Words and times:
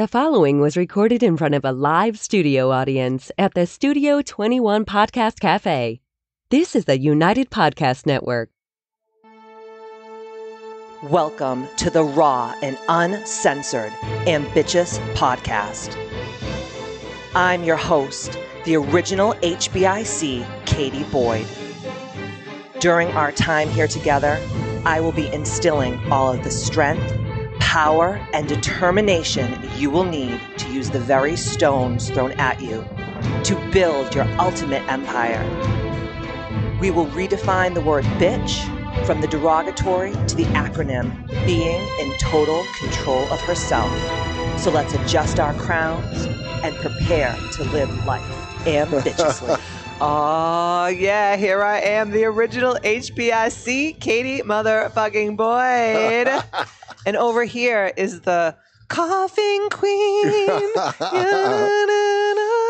The 0.00 0.08
following 0.08 0.62
was 0.62 0.78
recorded 0.78 1.22
in 1.22 1.36
front 1.36 1.54
of 1.54 1.62
a 1.62 1.72
live 1.72 2.18
studio 2.18 2.70
audience 2.70 3.30
at 3.36 3.52
the 3.52 3.66
Studio 3.66 4.22
21 4.22 4.86
Podcast 4.86 5.40
Cafe. 5.40 6.00
This 6.48 6.74
is 6.74 6.86
the 6.86 6.98
United 6.98 7.50
Podcast 7.50 8.06
Network. 8.06 8.48
Welcome 11.02 11.68
to 11.76 11.90
the 11.90 12.02
raw 12.02 12.54
and 12.62 12.78
uncensored 12.88 13.92
Ambitious 14.26 14.96
Podcast. 15.12 15.94
I'm 17.34 17.62
your 17.62 17.76
host, 17.76 18.38
the 18.64 18.76
original 18.76 19.34
HBIC, 19.42 20.64
Katie 20.64 21.04
Boyd. 21.12 21.46
During 22.78 23.08
our 23.08 23.32
time 23.32 23.68
here 23.68 23.86
together, 23.86 24.40
I 24.86 25.02
will 25.02 25.12
be 25.12 25.30
instilling 25.30 26.00
all 26.10 26.32
of 26.32 26.42
the 26.42 26.50
strength, 26.50 27.12
power, 27.70 28.20
and 28.32 28.48
determination 28.48 29.56
you 29.76 29.88
will 29.92 30.02
need 30.02 30.40
to 30.56 30.68
use 30.72 30.90
the 30.90 30.98
very 30.98 31.36
stones 31.36 32.10
thrown 32.10 32.32
at 32.32 32.60
you 32.60 32.84
to 33.44 33.54
build 33.70 34.12
your 34.12 34.24
ultimate 34.40 34.82
empire. 34.88 35.40
We 36.80 36.90
will 36.90 37.06
redefine 37.06 37.74
the 37.74 37.80
word 37.80 38.02
bitch 38.18 38.66
from 39.06 39.20
the 39.20 39.28
derogatory 39.28 40.10
to 40.10 40.34
the 40.34 40.46
acronym 40.46 41.28
being 41.46 41.80
in 42.00 42.12
total 42.18 42.66
control 42.76 43.22
of 43.32 43.40
herself. 43.42 43.88
So 44.58 44.72
let's 44.72 44.92
adjust 44.94 45.38
our 45.38 45.54
crowns 45.54 46.24
and 46.64 46.74
prepare 46.74 47.36
to 47.52 47.64
live 47.70 48.04
life 48.04 48.66
ambitiously. 48.66 49.54
Oh, 50.00 50.86
yeah, 50.98 51.36
here 51.36 51.62
I 51.62 51.78
am, 51.78 52.10
the 52.10 52.24
original 52.24 52.74
HBIC, 52.82 54.00
Katie 54.00 54.40
motherfucking 54.40 55.36
Boyd. 55.36 56.66
and 57.06 57.16
over 57.16 57.44
here 57.44 57.92
is 57.96 58.20
the 58.22 58.56
coughing 58.88 59.68
queen. 59.70 60.60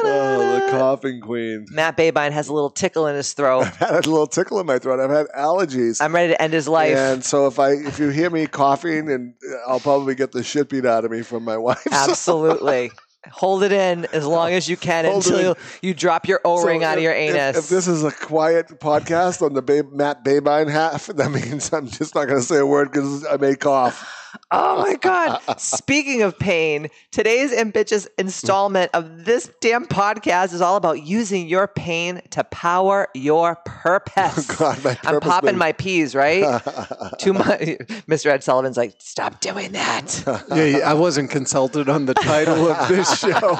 Oh, 0.03 0.61
the 0.65 0.70
coughing 0.79 1.20
queen. 1.20 1.67
Matt 1.70 1.97
Babine 1.97 2.33
has 2.33 2.48
a 2.48 2.55
little 2.55 2.70
tickle 2.70 3.06
in 3.06 3.14
his 3.14 3.34
throat. 3.34 3.61
I've 3.67 3.77
had 3.77 4.06
a 4.06 4.11
little 4.11 4.27
tickle 4.27 4.59
in 4.59 4.64
my 4.67 4.78
throat. 4.78 4.98
I've 4.98 5.11
had 5.11 5.27
allergies. 5.37 6.00
I'm 6.00 6.14
ready 6.14 6.33
to 6.33 6.41
end 6.41 6.55
his 6.55 6.67
life. 6.67 6.97
and 6.97 7.22
so 7.22 7.47
if 7.47 7.59
I 7.59 7.72
if 7.72 7.98
you 7.98 8.09
hear 8.09 8.31
me 8.31 8.47
coughing, 8.47 9.11
and 9.11 9.34
I'll 9.69 9.81
probably 9.81 10.14
get 10.14 10.33
the 10.33 10.42
shit 10.42 10.70
beat 10.70 10.87
out 10.87 11.05
of 11.05 11.11
me 11.11 11.20
from 11.22 11.44
my 11.44 11.59
wife. 11.59 11.87
Absolutely. 11.92 12.91
Hold 13.31 13.62
it 13.62 13.72
in 13.72 14.06
as 14.15 14.25
long 14.27 14.53
as 14.53 14.67
you 14.70 14.78
can 14.78 15.05
Hold 15.05 15.27
until 15.27 15.55
you 15.83 15.92
drop 15.92 16.27
your 16.27 16.41
O-ring 16.47 16.81
so 16.81 16.87
out 16.87 16.92
of 16.94 16.98
if- 17.00 17.05
your 17.05 17.12
if- 17.12 17.34
anus. 17.34 17.56
If, 17.59 17.69
this 17.69 17.87
is 17.87 18.03
a 18.03 18.11
quiet 18.12 18.69
podcast 18.81 19.42
on 19.42 19.53
the 19.53 19.61
Babe, 19.61 19.92
Matt 19.92 20.25
Babine 20.25 20.70
half, 20.70 21.09
that 21.09 21.31
means 21.31 21.70
I'm 21.75 21.87
just 21.89 22.15
not 22.15 22.25
going 22.25 22.41
to 22.41 22.44
say 22.47 22.56
a 22.56 22.65
word 22.65 22.91
because 22.91 23.27
I 23.27 23.37
may 23.37 23.55
cough. 23.56 24.17
Oh 24.50 24.83
my 24.83 24.97
God. 24.97 25.41
Speaking 25.59 26.23
of 26.23 26.39
pain, 26.39 26.89
today's 27.11 27.53
ambitious 27.53 28.06
installment 28.19 28.91
of 28.95 29.25
this 29.25 29.50
damn 29.61 29.87
podcast 29.87 30.53
is 30.53 30.61
all 30.61 30.77
about 30.77 31.03
using 31.03 31.48
your 31.48 31.67
pain 31.69 32.20
to 32.31 32.45
power 32.45 33.09
your 33.14 33.56
purpose. 33.64 34.47
God, 34.59 34.83
my 34.84 34.98
I'm 35.05 35.20
popping 35.20 35.47
maybe. 35.47 35.59
my 35.59 35.72
peas, 35.72 36.14
right? 36.14 36.42
Too 37.19 37.33
much. 37.33 37.61
Mr. 38.09 38.27
Ed 38.27 38.42
Sullivan's 38.42 38.77
like, 38.77 38.95
stop 38.98 39.41
doing 39.41 39.72
that. 39.72 40.22
Yeah, 40.50 40.81
I 40.84 40.94
wasn't 40.94 41.31
consulted 41.31 41.89
on 41.89 42.06
the 42.06 42.15
title 42.15 42.69
of 42.69 42.89
this 42.89 43.19
show. 43.19 43.56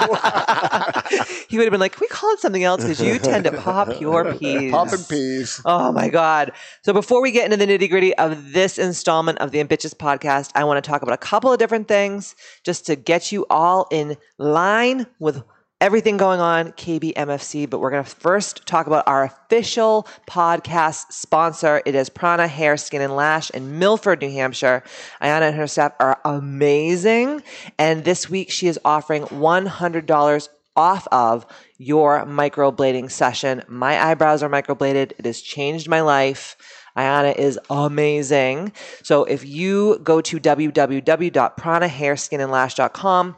he 1.49 1.57
would 1.57 1.65
have 1.65 1.71
been 1.71 1.79
like, 1.79 1.93
can 1.93 2.01
we 2.01 2.07
call 2.07 2.31
it 2.31 2.39
something 2.39 2.63
else? 2.63 2.81
Because 2.81 3.01
you 3.01 3.19
tend 3.19 3.45
to 3.45 3.51
pop 3.61 3.99
your 3.99 4.33
peas. 4.35 4.71
Popping 4.71 5.03
peas. 5.09 5.61
Oh 5.65 5.91
my 5.91 6.09
God. 6.09 6.51
So 6.83 6.93
before 6.93 7.21
we 7.21 7.31
get 7.31 7.51
into 7.51 7.57
the 7.57 7.65
nitty 7.71 7.89
gritty 7.89 8.15
of 8.15 8.53
this 8.53 8.77
installment 8.77 9.37
of 9.39 9.51
the 9.51 9.59
Ambitious 9.59 9.93
podcast, 9.93 10.51
I 10.55 10.60
want 10.63 10.83
to 10.83 10.89
talk 10.89 11.01
about 11.01 11.13
a 11.13 11.17
couple 11.17 11.51
of 11.51 11.59
different 11.59 11.87
things 11.87 12.35
just 12.63 12.85
to 12.87 12.95
get 12.95 13.31
you 13.31 13.45
all 13.49 13.87
in 13.91 14.17
line 14.37 15.07
with 15.19 15.43
everything 15.81 16.15
going 16.15 16.39
on 16.39 16.71
KBMFC. 16.73 17.69
But 17.69 17.79
we're 17.79 17.89
going 17.89 18.03
to 18.03 18.09
first 18.09 18.65
talk 18.65 18.87
about 18.87 19.07
our 19.07 19.23
official 19.23 20.07
podcast 20.29 21.11
sponsor. 21.11 21.81
It 21.85 21.95
is 21.95 22.09
Prana 22.09 22.47
Hair, 22.47 22.77
Skin, 22.77 23.01
and 23.01 23.15
Lash 23.15 23.49
in 23.49 23.79
Milford, 23.79 24.21
New 24.21 24.31
Hampshire. 24.31 24.83
Ayana 25.21 25.49
and 25.49 25.55
her 25.55 25.67
staff 25.67 25.93
are 25.99 26.19
amazing. 26.23 27.41
And 27.77 28.05
this 28.05 28.29
week 28.29 28.51
she 28.51 28.67
is 28.67 28.79
offering 28.85 29.23
$100 29.23 30.49
off 30.75 31.07
of 31.11 31.45
your 31.77 32.25
microblading 32.25 33.11
session. 33.11 33.63
My 33.67 34.01
eyebrows 34.01 34.43
are 34.43 34.49
microbladed. 34.49 35.13
It 35.17 35.25
has 35.25 35.41
changed 35.41 35.89
my 35.89 36.01
life. 36.01 36.55
Ayana 36.97 37.35
is 37.35 37.59
amazing. 37.69 38.71
So 39.03 39.25
if 39.25 39.45
you 39.45 39.99
go 40.03 40.21
to 40.21 40.39
www.pranahairskinandlash.com, 40.39 43.35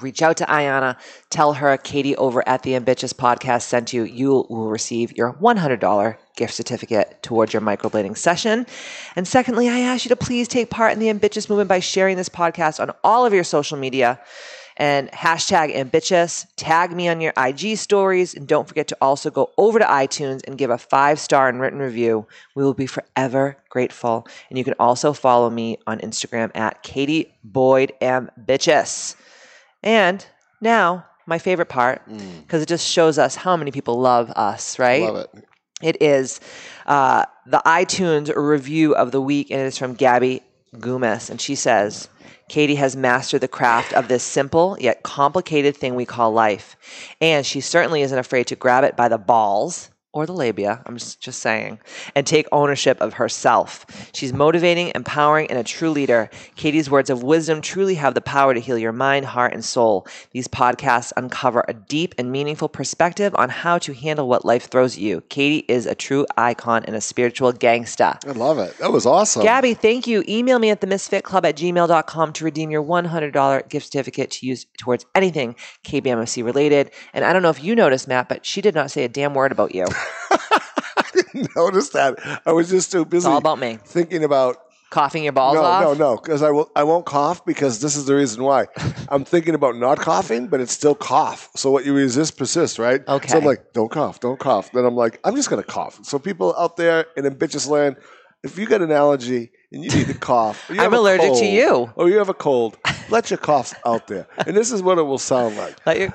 reach 0.00 0.22
out 0.22 0.36
to 0.38 0.44
Ayana, 0.46 0.96
tell 1.30 1.52
her 1.54 1.76
Katie 1.76 2.16
over 2.16 2.46
at 2.48 2.62
the 2.62 2.74
Ambitious 2.74 3.12
Podcast 3.12 3.62
sent 3.62 3.92
you, 3.92 4.02
you 4.02 4.44
will 4.48 4.68
receive 4.68 5.16
your 5.16 5.34
$100 5.34 6.16
gift 6.36 6.54
certificate 6.54 7.22
towards 7.22 7.52
your 7.52 7.62
microblading 7.62 8.16
session. 8.16 8.66
And 9.14 9.28
secondly, 9.28 9.68
I 9.68 9.80
ask 9.80 10.04
you 10.04 10.08
to 10.08 10.16
please 10.16 10.48
take 10.48 10.70
part 10.70 10.92
in 10.92 10.98
the 10.98 11.10
Ambitious 11.10 11.48
movement 11.48 11.68
by 11.68 11.78
sharing 11.78 12.16
this 12.16 12.28
podcast 12.28 12.80
on 12.80 12.90
all 13.04 13.24
of 13.24 13.32
your 13.32 13.44
social 13.44 13.78
media 13.78 14.18
and 14.76 15.10
hashtag 15.12 15.74
ambitious. 15.74 16.46
Tag 16.56 16.92
me 16.92 17.08
on 17.08 17.20
your 17.20 17.32
IG 17.36 17.78
stories. 17.78 18.34
And 18.34 18.46
don't 18.46 18.66
forget 18.66 18.88
to 18.88 18.96
also 19.00 19.30
go 19.30 19.50
over 19.56 19.78
to 19.78 19.84
iTunes 19.84 20.42
and 20.46 20.58
give 20.58 20.70
a 20.70 20.78
five 20.78 21.18
star 21.20 21.48
and 21.48 21.60
written 21.60 21.78
review. 21.78 22.26
We 22.54 22.64
will 22.64 22.74
be 22.74 22.86
forever 22.86 23.56
grateful. 23.68 24.26
And 24.48 24.58
you 24.58 24.64
can 24.64 24.74
also 24.78 25.12
follow 25.12 25.50
me 25.50 25.78
on 25.86 25.98
Instagram 26.00 26.50
at 26.54 26.82
Katie 26.82 27.34
Boyd 27.44 27.92
Ambitious. 28.00 29.16
And 29.82 30.24
now, 30.60 31.06
my 31.26 31.38
favorite 31.38 31.68
part, 31.68 32.02
because 32.06 32.62
it 32.62 32.68
just 32.68 32.86
shows 32.86 33.18
us 33.18 33.34
how 33.34 33.56
many 33.56 33.70
people 33.70 34.00
love 34.00 34.30
us, 34.30 34.78
right? 34.78 35.02
Love 35.02 35.28
it. 35.34 35.44
It 35.82 36.00
is 36.00 36.40
uh, 36.86 37.26
the 37.46 37.60
iTunes 37.66 38.34
review 38.34 38.94
of 38.94 39.12
the 39.12 39.20
week, 39.20 39.50
and 39.50 39.60
it 39.60 39.64
is 39.64 39.76
from 39.76 39.94
Gabby 39.94 40.42
Gumas. 40.76 41.30
And 41.30 41.40
she 41.40 41.54
says, 41.54 42.08
Katie 42.48 42.74
has 42.74 42.94
mastered 42.94 43.40
the 43.40 43.48
craft 43.48 43.92
of 43.94 44.08
this 44.08 44.22
simple 44.22 44.76
yet 44.80 45.02
complicated 45.02 45.76
thing 45.76 45.94
we 45.94 46.04
call 46.04 46.32
life. 46.32 46.76
And 47.20 47.44
she 47.44 47.60
certainly 47.60 48.02
isn't 48.02 48.18
afraid 48.18 48.46
to 48.48 48.56
grab 48.56 48.84
it 48.84 48.96
by 48.96 49.08
the 49.08 49.18
balls 49.18 49.90
or 50.14 50.26
the 50.26 50.32
labia, 50.32 50.80
I'm 50.86 50.96
just, 50.96 51.20
just 51.20 51.40
saying, 51.40 51.80
and 52.14 52.26
take 52.26 52.46
ownership 52.52 53.00
of 53.00 53.14
herself. 53.14 53.84
She's 54.14 54.32
motivating, 54.32 54.92
empowering, 54.94 55.48
and 55.50 55.58
a 55.58 55.64
true 55.64 55.90
leader. 55.90 56.30
Katie's 56.54 56.88
words 56.88 57.10
of 57.10 57.24
wisdom 57.24 57.60
truly 57.60 57.96
have 57.96 58.14
the 58.14 58.20
power 58.20 58.54
to 58.54 58.60
heal 58.60 58.78
your 58.78 58.92
mind, 58.92 59.26
heart, 59.26 59.52
and 59.52 59.64
soul. 59.64 60.06
These 60.30 60.46
podcasts 60.46 61.12
uncover 61.16 61.64
a 61.66 61.74
deep 61.74 62.14
and 62.16 62.30
meaningful 62.30 62.68
perspective 62.68 63.34
on 63.36 63.48
how 63.48 63.78
to 63.78 63.92
handle 63.92 64.28
what 64.28 64.44
life 64.44 64.70
throws 64.70 64.94
at 64.94 65.02
you. 65.02 65.20
Katie 65.22 65.64
is 65.68 65.84
a 65.84 65.96
true 65.96 66.26
icon 66.36 66.84
and 66.84 66.94
a 66.94 67.00
spiritual 67.00 67.52
gangsta. 67.52 68.24
I 68.26 68.32
love 68.32 68.58
it. 68.58 68.78
That 68.78 68.92
was 68.92 69.06
awesome. 69.06 69.42
Gabby, 69.42 69.74
thank 69.74 70.06
you. 70.06 70.22
Email 70.28 70.60
me 70.60 70.70
at 70.70 70.80
themisfitclub 70.80 71.44
at 71.44 71.56
gmail.com 71.56 72.32
to 72.34 72.44
redeem 72.44 72.70
your 72.70 72.84
$100 72.84 73.68
gift 73.68 73.86
certificate 73.86 74.30
to 74.30 74.46
use 74.46 74.64
towards 74.78 75.06
anything 75.16 75.56
KBMFC 75.82 76.44
related. 76.44 76.92
And 77.12 77.24
I 77.24 77.32
don't 77.32 77.42
know 77.42 77.50
if 77.50 77.62
you 77.64 77.74
noticed, 77.74 78.06
Matt, 78.06 78.28
but 78.28 78.46
she 78.46 78.60
did 78.60 78.76
not 78.76 78.92
say 78.92 79.02
a 79.02 79.08
damn 79.08 79.34
word 79.34 79.50
about 79.50 79.74
you. 79.74 79.86
I 80.30 81.04
didn't 81.12 81.54
notice 81.56 81.90
that. 81.90 82.40
I 82.46 82.52
was 82.52 82.68
just 82.70 82.92
too 82.92 83.04
busy 83.04 83.18
It's 83.18 83.26
all 83.26 83.38
about 83.38 83.58
me. 83.58 83.78
thinking 83.84 84.24
about 84.24 84.56
Coughing 84.90 85.24
your 85.24 85.32
balls 85.32 85.56
no, 85.56 85.62
off? 85.64 85.82
no, 85.82 85.92
no, 85.94 86.10
no. 86.14 86.16
because 86.16 86.40
I 86.42 86.50
will. 86.50 86.70
I 86.76 86.84
won't 86.84 87.04
cough 87.04 87.44
because 87.44 87.80
this 87.80 87.96
is 87.96 88.04
the 88.06 88.14
reason 88.14 88.44
why. 88.44 88.66
I'm 89.08 89.24
thinking 89.24 89.54
about 89.56 89.74
not 89.76 89.98
coughing, 89.98 90.46
but 90.46 90.60
it's 90.60 90.70
still 90.72 90.94
cough. 90.94 91.50
So 91.56 91.72
what 91.72 91.84
you 91.84 91.92
resist 91.94 92.38
persists, 92.38 92.78
right? 92.78 93.00
Okay. 93.08 93.26
So 93.26 93.38
I'm 93.38 93.44
like, 93.44 93.72
don't 93.72 93.90
cough, 93.90 94.20
don't 94.20 94.38
cough. 94.38 94.70
Then 94.70 94.84
I'm 94.84 94.94
like, 94.94 95.18
I'm 95.24 95.34
just 95.34 95.50
gonna 95.50 95.64
cough. 95.64 95.98
So 96.04 96.20
people 96.20 96.54
out 96.56 96.76
there 96.76 97.06
in 97.16 97.26
ambitious 97.26 97.66
land, 97.66 97.96
if 98.44 98.56
you 98.56 98.66
get 98.66 98.82
an 98.82 98.92
allergy 98.92 99.50
and 99.72 99.82
you 99.82 99.90
need 99.90 100.06
to 100.06 100.14
cough, 100.32 100.64
I'm 100.70 100.94
allergic 100.94 101.32
to 101.40 101.44
you. 101.46 101.90
or 101.96 102.08
you 102.08 102.18
have 102.18 102.28
a 102.28 102.34
cold, 102.34 102.76
let 103.08 103.30
your 103.32 103.38
coughs 103.38 103.74
out 103.84 104.06
there. 104.06 104.28
And 104.46 104.56
this 104.56 104.70
is 104.70 104.80
what 104.80 104.98
it 104.98 105.02
will 105.02 105.18
sound 105.18 105.56
like. 105.56 105.74
Let 105.86 105.98
your- 105.98 106.14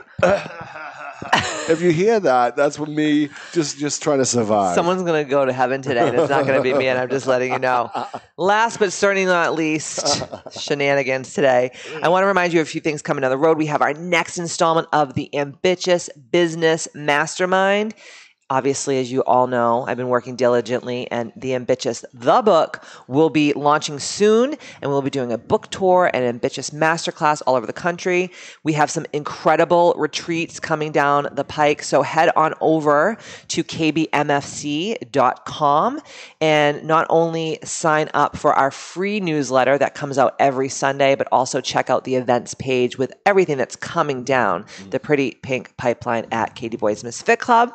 If 1.70 1.82
you 1.82 1.92
hear 1.92 2.20
that, 2.20 2.56
that's 2.56 2.80
with 2.80 2.90
me 2.90 3.30
just 3.54 3.78
just 3.78 4.02
trying 4.02 4.20
to 4.20 4.26
survive. 4.26 4.76
someone's 4.76 5.04
going 5.04 5.24
to 5.24 5.30
go 5.30 5.46
to 5.46 5.54
heaven 5.54 5.82
today, 5.82 6.08
and 6.08 6.18
it's 6.18 6.30
not 6.30 6.46
going 6.46 6.58
to 6.58 6.64
be 6.64 6.74
me, 6.74 6.88
and 6.88 7.00
I'm 7.00 7.10
just 7.10 7.28
letting 7.28 7.54
you 7.54 7.60
know. 7.60 7.92
Last 8.38 8.80
but 8.80 8.92
certainly 8.92 9.26
not 9.26 9.54
least, 9.54 10.24
shenanigans 10.60 11.34
today. 11.34 11.72
I 12.02 12.10
want 12.10 12.24
to 12.24 12.28
remind 12.28 12.54
you 12.54 12.62
of 12.62 12.68
a 12.68 12.70
few 12.70 12.82
things 12.82 13.02
coming 13.02 13.22
down 13.22 13.32
the 13.32 13.38
road. 13.38 13.58
We 13.58 13.68
have 13.68 13.82
our 13.82 13.94
next 13.94 14.38
installment 14.38 14.88
of 14.94 15.14
the 15.14 15.34
Ambitious 15.36 16.10
Business 16.32 16.88
Mastermind. 16.94 17.94
Obviously, 18.50 19.00
as 19.00 19.12
you 19.12 19.24
all 19.24 19.48
know, 19.48 19.86
I've 19.88 19.98
been 19.98 20.10
working 20.10 20.36
diligently, 20.36 21.10
and 21.12 21.32
The 21.36 21.54
Ambitious, 21.56 22.04
the 22.14 22.42
book, 22.42 22.84
will 23.08 23.30
be 23.30 23.54
launching 23.54 24.00
soon, 24.00 24.56
and 24.82 24.92
we'll 24.92 25.02
be 25.02 25.10
doing 25.10 25.32
a 25.32 25.38
book 25.38 25.70
tour 25.70 26.10
and 26.14 26.26
ambitious 26.26 26.72
masterclass 26.72 27.42
all 27.46 27.56
over 27.56 27.66
the 27.66 27.74
country. 27.74 28.32
We 28.64 28.74
have 28.74 28.90
some 28.92 29.06
incredible 29.14 29.94
retreats 29.98 30.60
coming 30.60 30.92
down 30.92 31.28
the 31.32 31.44
pike, 31.44 31.84
so 31.84 32.02
head 32.02 32.32
on 32.36 32.54
over 32.60 33.18
to 33.50 33.64
kbmfc.com 33.64 35.00
and 36.42 36.84
not 36.84 37.08
only 37.10 37.60
sign 37.64 38.10
up 38.14 38.38
for 38.38 38.54
our 38.54 38.72
free 38.72 39.20
newsletter 39.20 39.78
that 39.78 39.96
comes 39.96 40.18
out 40.18 40.36
every 40.40 40.70
Sunday, 40.70 41.16
but 41.16 41.28
also 41.32 41.62
check 41.62 41.90
out 41.90 42.04
the 42.04 42.16
events 42.16 42.54
page 42.54 42.98
with 42.98 43.14
everything 43.26 43.58
that's 43.58 43.76
coming 43.76 44.24
down 44.24 44.64
mm-hmm. 44.64 44.90
the 44.90 45.00
pretty 45.00 45.32
pink 45.32 45.76
pipeline 45.78 46.26
at 46.32 46.56
Katie 46.56 46.78
Boyd's 46.78 47.04
Misfit 47.04 47.40
Club. 47.40 47.74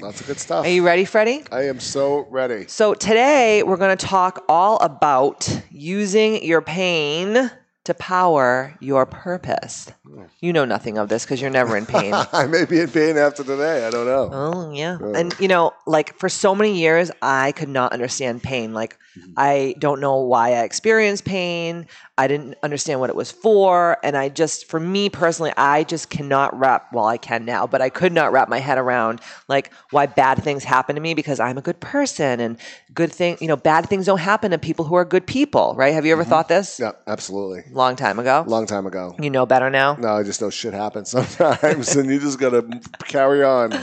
Lots 0.00 0.20
of 0.20 0.26
good 0.26 0.38
stuff. 0.38 0.64
Are 0.64 0.68
you 0.68 0.84
ready, 0.84 1.04
Freddie? 1.04 1.42
I 1.50 1.66
am 1.66 1.80
so 1.80 2.26
ready. 2.30 2.66
So 2.68 2.94
today 2.94 3.62
we're 3.62 3.76
going 3.76 3.96
to 3.96 4.06
talk 4.06 4.44
all 4.48 4.78
about 4.78 5.62
using 5.70 6.44
your 6.44 6.62
pain 6.62 7.50
to 7.84 7.94
power 7.94 8.76
your 8.80 9.06
purpose. 9.06 9.90
You 10.40 10.52
know 10.52 10.64
nothing 10.64 10.98
of 10.98 11.08
this 11.08 11.24
because 11.24 11.40
you're 11.40 11.50
never 11.50 11.76
in 11.76 11.84
pain. 11.84 12.14
I 12.32 12.46
may 12.46 12.64
be 12.64 12.78
in 12.78 12.90
pain 12.90 13.16
after 13.16 13.42
today. 13.42 13.84
I 13.84 13.90
don't 13.90 14.06
know. 14.06 14.30
Oh 14.32 14.72
yeah. 14.72 14.96
And 15.16 15.34
you 15.40 15.48
know, 15.48 15.72
like 15.84 16.16
for 16.16 16.28
so 16.28 16.54
many 16.54 16.78
years 16.78 17.10
I 17.20 17.50
could 17.52 17.68
not 17.68 17.92
understand 17.92 18.42
pain. 18.42 18.72
Like 18.72 18.98
mm-hmm. 19.18 19.32
I 19.36 19.74
don't 19.80 20.00
know 20.00 20.18
why 20.18 20.50
I 20.50 20.62
experienced 20.62 21.24
pain. 21.24 21.88
I 22.16 22.28
didn't 22.28 22.54
understand 22.62 23.00
what 23.00 23.10
it 23.10 23.16
was 23.16 23.32
for 23.32 23.98
and 24.04 24.16
I 24.16 24.28
just 24.28 24.68
for 24.68 24.78
me 24.78 25.10
personally 25.10 25.52
I 25.56 25.82
just 25.82 26.08
cannot 26.08 26.56
wrap 26.56 26.92
well 26.92 27.06
I 27.06 27.18
can 27.18 27.44
now, 27.44 27.66
but 27.66 27.82
I 27.82 27.88
could 27.88 28.12
not 28.12 28.30
wrap 28.30 28.48
my 28.48 28.58
head 28.58 28.78
around 28.78 29.20
like 29.48 29.72
why 29.90 30.06
bad 30.06 30.42
things 30.44 30.62
happen 30.62 30.94
to 30.94 31.00
me 31.00 31.14
because 31.14 31.40
I'm 31.40 31.58
a 31.58 31.62
good 31.62 31.80
person 31.80 32.38
and 32.38 32.58
good 32.94 33.12
thing, 33.12 33.38
you 33.40 33.48
know, 33.48 33.56
bad 33.56 33.88
things 33.88 34.06
don't 34.06 34.18
happen 34.18 34.52
to 34.52 34.58
people 34.58 34.84
who 34.84 34.94
are 34.94 35.04
good 35.04 35.26
people, 35.26 35.74
right? 35.76 35.94
Have 35.94 36.06
you 36.06 36.12
ever 36.12 36.22
mm-hmm. 36.22 36.30
thought 36.30 36.48
this? 36.48 36.78
Yeah, 36.78 36.92
absolutely. 37.08 37.64
Long 37.72 37.96
time 37.96 38.20
ago. 38.20 38.44
Long 38.46 38.66
time 38.66 38.86
ago. 38.86 39.16
You 39.20 39.30
know 39.30 39.46
better 39.46 39.68
now? 39.68 39.96
No, 39.98 40.08
I 40.08 40.22
just 40.22 40.40
know 40.40 40.50
shit 40.50 40.74
happens 40.74 41.10
sometimes, 41.10 41.96
and 41.96 42.10
you 42.10 42.20
just 42.20 42.38
gotta 42.38 42.80
carry 43.06 43.42
on. 43.42 43.78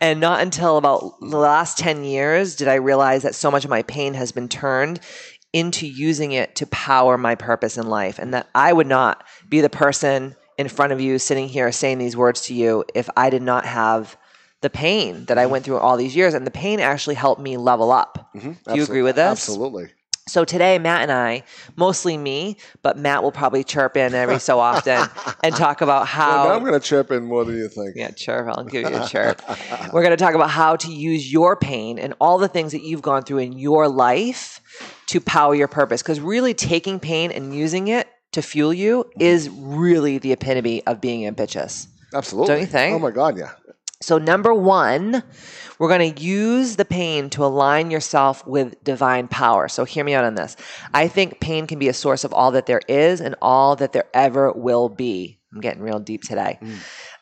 And 0.00 0.20
not 0.20 0.40
until 0.40 0.76
about 0.76 1.20
the 1.20 1.36
last 1.36 1.78
10 1.78 2.04
years 2.04 2.56
did 2.56 2.68
I 2.68 2.74
realize 2.74 3.22
that 3.22 3.34
so 3.34 3.50
much 3.50 3.64
of 3.64 3.70
my 3.70 3.82
pain 3.82 4.14
has 4.14 4.32
been 4.32 4.48
turned 4.48 5.00
into 5.52 5.86
using 5.86 6.32
it 6.32 6.56
to 6.56 6.66
power 6.66 7.16
my 7.16 7.36
purpose 7.36 7.78
in 7.78 7.86
life. 7.86 8.18
And 8.18 8.34
that 8.34 8.48
I 8.54 8.72
would 8.72 8.88
not 8.88 9.24
be 9.48 9.60
the 9.60 9.70
person 9.70 10.34
in 10.58 10.68
front 10.68 10.92
of 10.92 11.00
you 11.00 11.18
sitting 11.18 11.48
here 11.48 11.70
saying 11.70 11.98
these 11.98 12.16
words 12.16 12.42
to 12.42 12.54
you 12.54 12.84
if 12.94 13.08
I 13.16 13.30
did 13.30 13.42
not 13.42 13.64
have 13.64 14.16
the 14.62 14.70
pain 14.70 15.26
that 15.26 15.38
I 15.38 15.46
went 15.46 15.64
through 15.64 15.78
all 15.78 15.96
these 15.96 16.16
years. 16.16 16.34
And 16.34 16.44
the 16.44 16.50
pain 16.50 16.80
actually 16.80 17.14
helped 17.14 17.40
me 17.40 17.56
level 17.56 17.92
up. 17.92 18.30
Mm-hmm. 18.34 18.52
Do 18.66 18.76
you 18.76 18.82
agree 18.82 19.02
with 19.02 19.14
this? 19.14 19.30
Absolutely. 19.30 19.90
So 20.26 20.42
today, 20.44 20.78
Matt 20.78 21.02
and 21.02 21.12
I, 21.12 21.42
mostly 21.76 22.16
me, 22.16 22.56
but 22.82 22.96
Matt 22.96 23.22
will 23.22 23.30
probably 23.30 23.62
chirp 23.62 23.94
in 23.94 24.14
every 24.14 24.38
so 24.38 24.58
often 24.58 25.06
and 25.42 25.54
talk 25.56 25.82
about 25.82 26.06
how. 26.06 26.44
Now 26.44 26.54
I'm 26.54 26.64
gonna 26.64 26.80
chirp 26.80 27.10
in 27.10 27.24
more 27.24 27.44
than 27.44 27.56
you 27.56 27.68
think. 27.68 27.92
Yeah, 27.94 28.10
chirp. 28.10 28.48
I'll 28.48 28.64
give 28.64 28.88
you 28.88 28.96
a 28.96 29.06
chirp. 29.08 29.42
We're 29.92 30.02
going 30.02 30.16
to 30.16 30.16
talk 30.16 30.34
about 30.34 30.48
how 30.48 30.76
to 30.76 30.90
use 30.90 31.30
your 31.30 31.56
pain 31.56 31.98
and 31.98 32.14
all 32.22 32.38
the 32.38 32.48
things 32.48 32.72
that 32.72 32.82
you've 32.82 33.02
gone 33.02 33.22
through 33.22 33.38
in 33.38 33.52
your 33.58 33.86
life 33.86 34.60
to 35.08 35.20
power 35.20 35.54
your 35.54 35.68
purpose. 35.68 36.00
Because 36.02 36.20
really, 36.20 36.54
taking 36.54 36.98
pain 37.00 37.30
and 37.30 37.54
using 37.54 37.88
it 37.88 38.08
to 38.32 38.40
fuel 38.40 38.72
you 38.72 39.04
is 39.20 39.50
really 39.50 40.16
the 40.16 40.32
epitome 40.32 40.84
of 40.86 41.02
being 41.02 41.26
ambitious. 41.26 41.86
Absolutely. 42.14 42.54
Don't 42.54 42.60
you 42.60 42.66
think? 42.66 42.94
Oh 42.94 42.98
my 42.98 43.10
god, 43.10 43.36
yeah. 43.36 43.50
So, 44.04 44.18
number 44.18 44.52
one, 44.52 45.22
we're 45.78 45.88
going 45.88 46.14
to 46.14 46.22
use 46.22 46.76
the 46.76 46.84
pain 46.84 47.30
to 47.30 47.44
align 47.44 47.90
yourself 47.90 48.46
with 48.46 48.82
divine 48.84 49.28
power. 49.28 49.66
So, 49.68 49.84
hear 49.84 50.04
me 50.04 50.14
out 50.14 50.24
on 50.24 50.34
this. 50.34 50.56
I 50.92 51.08
think 51.08 51.40
pain 51.40 51.66
can 51.66 51.78
be 51.78 51.88
a 51.88 51.94
source 51.94 52.22
of 52.22 52.32
all 52.32 52.50
that 52.52 52.66
there 52.66 52.82
is 52.86 53.20
and 53.20 53.34
all 53.40 53.76
that 53.76 53.92
there 53.92 54.04
ever 54.12 54.52
will 54.52 54.88
be. 54.88 55.38
I'm 55.52 55.60
getting 55.60 55.82
real 55.82 56.00
deep 56.00 56.22
today. 56.22 56.58
Mm. 56.60 56.78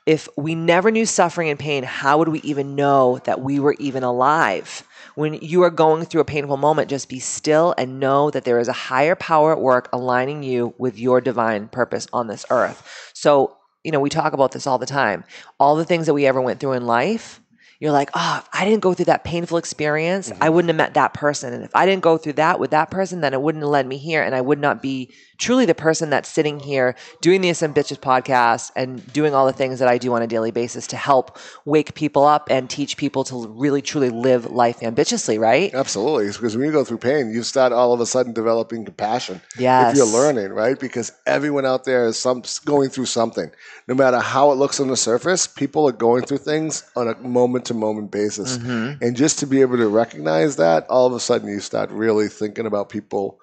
If 0.07 0.29
we 0.37 0.57
never 0.57 0.91
knew 0.91 1.07
suffering 1.07 1.49
and 1.51 1.59
pain, 1.59 1.85
how 1.85 2.19
would 2.19 2.29
we 2.29 2.41
even 2.41 2.75
know 2.75 3.19
that 3.25 3.41
we 3.41 3.61
were 3.61 3.77
even 3.79 4.03
alive? 4.03 4.83
When 5.15 5.35
you 5.35 5.63
are 5.63 5.71
going 5.71 6.05
through 6.07 6.23
a 6.23 6.25
painful 6.25 6.57
moment, 6.57 6.91
just 6.91 7.09
be 7.09 7.21
still 7.21 7.75
and 7.79 8.01
know 8.01 8.31
that 8.31 8.45
there 8.45 8.59
is 8.59 8.69
a 8.69 8.73
higher 8.73 9.15
power 9.15 9.53
at 9.53 9.61
work 9.61 9.89
aligning 9.93 10.43
you 10.43 10.75
with 10.79 10.99
your 10.99 11.21
divine 11.21 11.69
purpose 11.69 12.09
on 12.13 12.27
this 12.27 12.45
earth. 12.51 13.13
So, 13.15 13.57
you 13.85 13.93
know, 13.93 14.01
we 14.01 14.11
talk 14.11 14.33
about 14.33 14.53
this 14.53 14.67
all 14.67 14.79
the 14.79 14.87
time. 14.87 15.25
All 15.59 15.77
the 15.77 15.85
things 15.85 16.07
that 16.07 16.15
we 16.15 16.27
ever 16.27 16.41
went 16.41 16.61
through 16.61 16.73
in 16.73 16.87
life, 16.87 17.41
you're 17.81 17.93
like, 17.93 18.11
oh, 18.15 18.39
if 18.41 18.49
I 18.53 18.65
didn't 18.65 18.81
go 18.81 18.95
through 18.95 19.07
that 19.07 19.25
painful 19.25 19.59
experience, 19.59 20.31
I 20.31 20.35
mm-hmm. 20.35 20.55
wouldn't 20.55 20.69
have 20.69 20.77
met 20.77 20.95
that 20.95 21.15
person. 21.15 21.53
And 21.53 21.65
if 21.65 21.75
I 21.75 21.85
didn't 21.85 22.03
go 22.03 22.17
through 22.17 22.35
that 22.35 22.61
with 22.61 22.71
that 22.71 22.91
person, 22.91 23.23
then 23.23 23.35
it 23.35 23.43
wouldn't 23.43 23.63
have 23.63 23.71
led 23.71 23.89
me 23.89 23.99
here. 23.99 24.23
And 24.23 24.37
I 24.37 24.41
would 24.41 24.61
not 24.61 24.81
be 24.81 25.13
truly 25.43 25.67
the 25.67 25.75
person 25.75 26.09
that's 26.09 26.29
sitting 26.29 26.61
here 26.61 26.95
doing 27.21 27.41
this 27.41 27.65
ambitious 27.65 27.99
podcast 27.99 28.71
and 28.77 29.13
doing 29.13 29.35
all 29.35 29.45
the 29.45 29.53
things 29.53 29.81
that 29.81 29.89
I 29.89 29.99
do 29.99 30.15
on 30.15 30.23
a 30.23 30.29
daily 30.29 30.53
basis 30.53 30.87
to 30.87 30.97
help 30.97 31.37
wake 31.65 31.95
people 31.95 32.25
up 32.25 32.47
and 32.49 32.71
teach 32.71 32.97
people 32.97 33.25
to 33.25 33.49
really 33.49 33.83
truly 33.83 34.09
live 34.09 34.53
life 34.53 34.81
ambitiously, 34.85 35.39
right? 35.39 35.75
Absolutely. 35.75 36.27
It's 36.27 36.37
because 36.37 36.57
when 36.57 36.67
you 36.67 36.73
go 36.73 36.85
through 36.85 36.99
pain, 36.99 37.33
you 37.33 37.43
start 37.43 37.73
all 37.73 37.93
of 37.93 38.01
a 38.01 38.07
sudden 38.07 38.33
developing 38.33 38.85
compassion. 38.85 39.41
Yes. 39.59 39.91
If 39.91 39.97
you're 39.97 40.07
learning, 40.07 40.53
right? 40.53 40.79
Because 40.79 41.11
everyone 41.27 41.67
out 41.67 41.85
there 41.85 42.07
is 42.07 42.17
some 42.17 42.45
going 42.65 42.91
through 42.91 43.07
something. 43.07 43.51
No 43.89 43.97
matter 43.97 44.21
how 44.21 44.53
it 44.53 44.55
looks 44.55 44.79
on 44.79 44.87
the 44.87 44.97
surface, 44.97 45.49
people 45.49 45.89
are 45.89 45.93
going 45.93 46.25
through 46.25 46.39
things 46.39 46.89
on 46.95 47.09
a 47.09 47.17
moment 47.17 47.65
to 47.65 47.75
moment 47.75 48.13
basis. 48.13 48.59
Mm-hmm. 48.59 49.03
And 49.05 49.17
just 49.17 49.41
to 49.41 49.47
be 49.47 49.61
able 49.61 49.79
to 49.79 49.89
recognize 49.89 50.55
that, 50.57 50.87
all 50.89 51.07
of 51.07 51.13
a 51.15 51.21
sudden 51.21 51.49
you 51.49 51.59
start 51.59 51.91
really 51.91 52.29
thinking 52.29 52.67
about 52.67 52.91
people, 52.91 53.41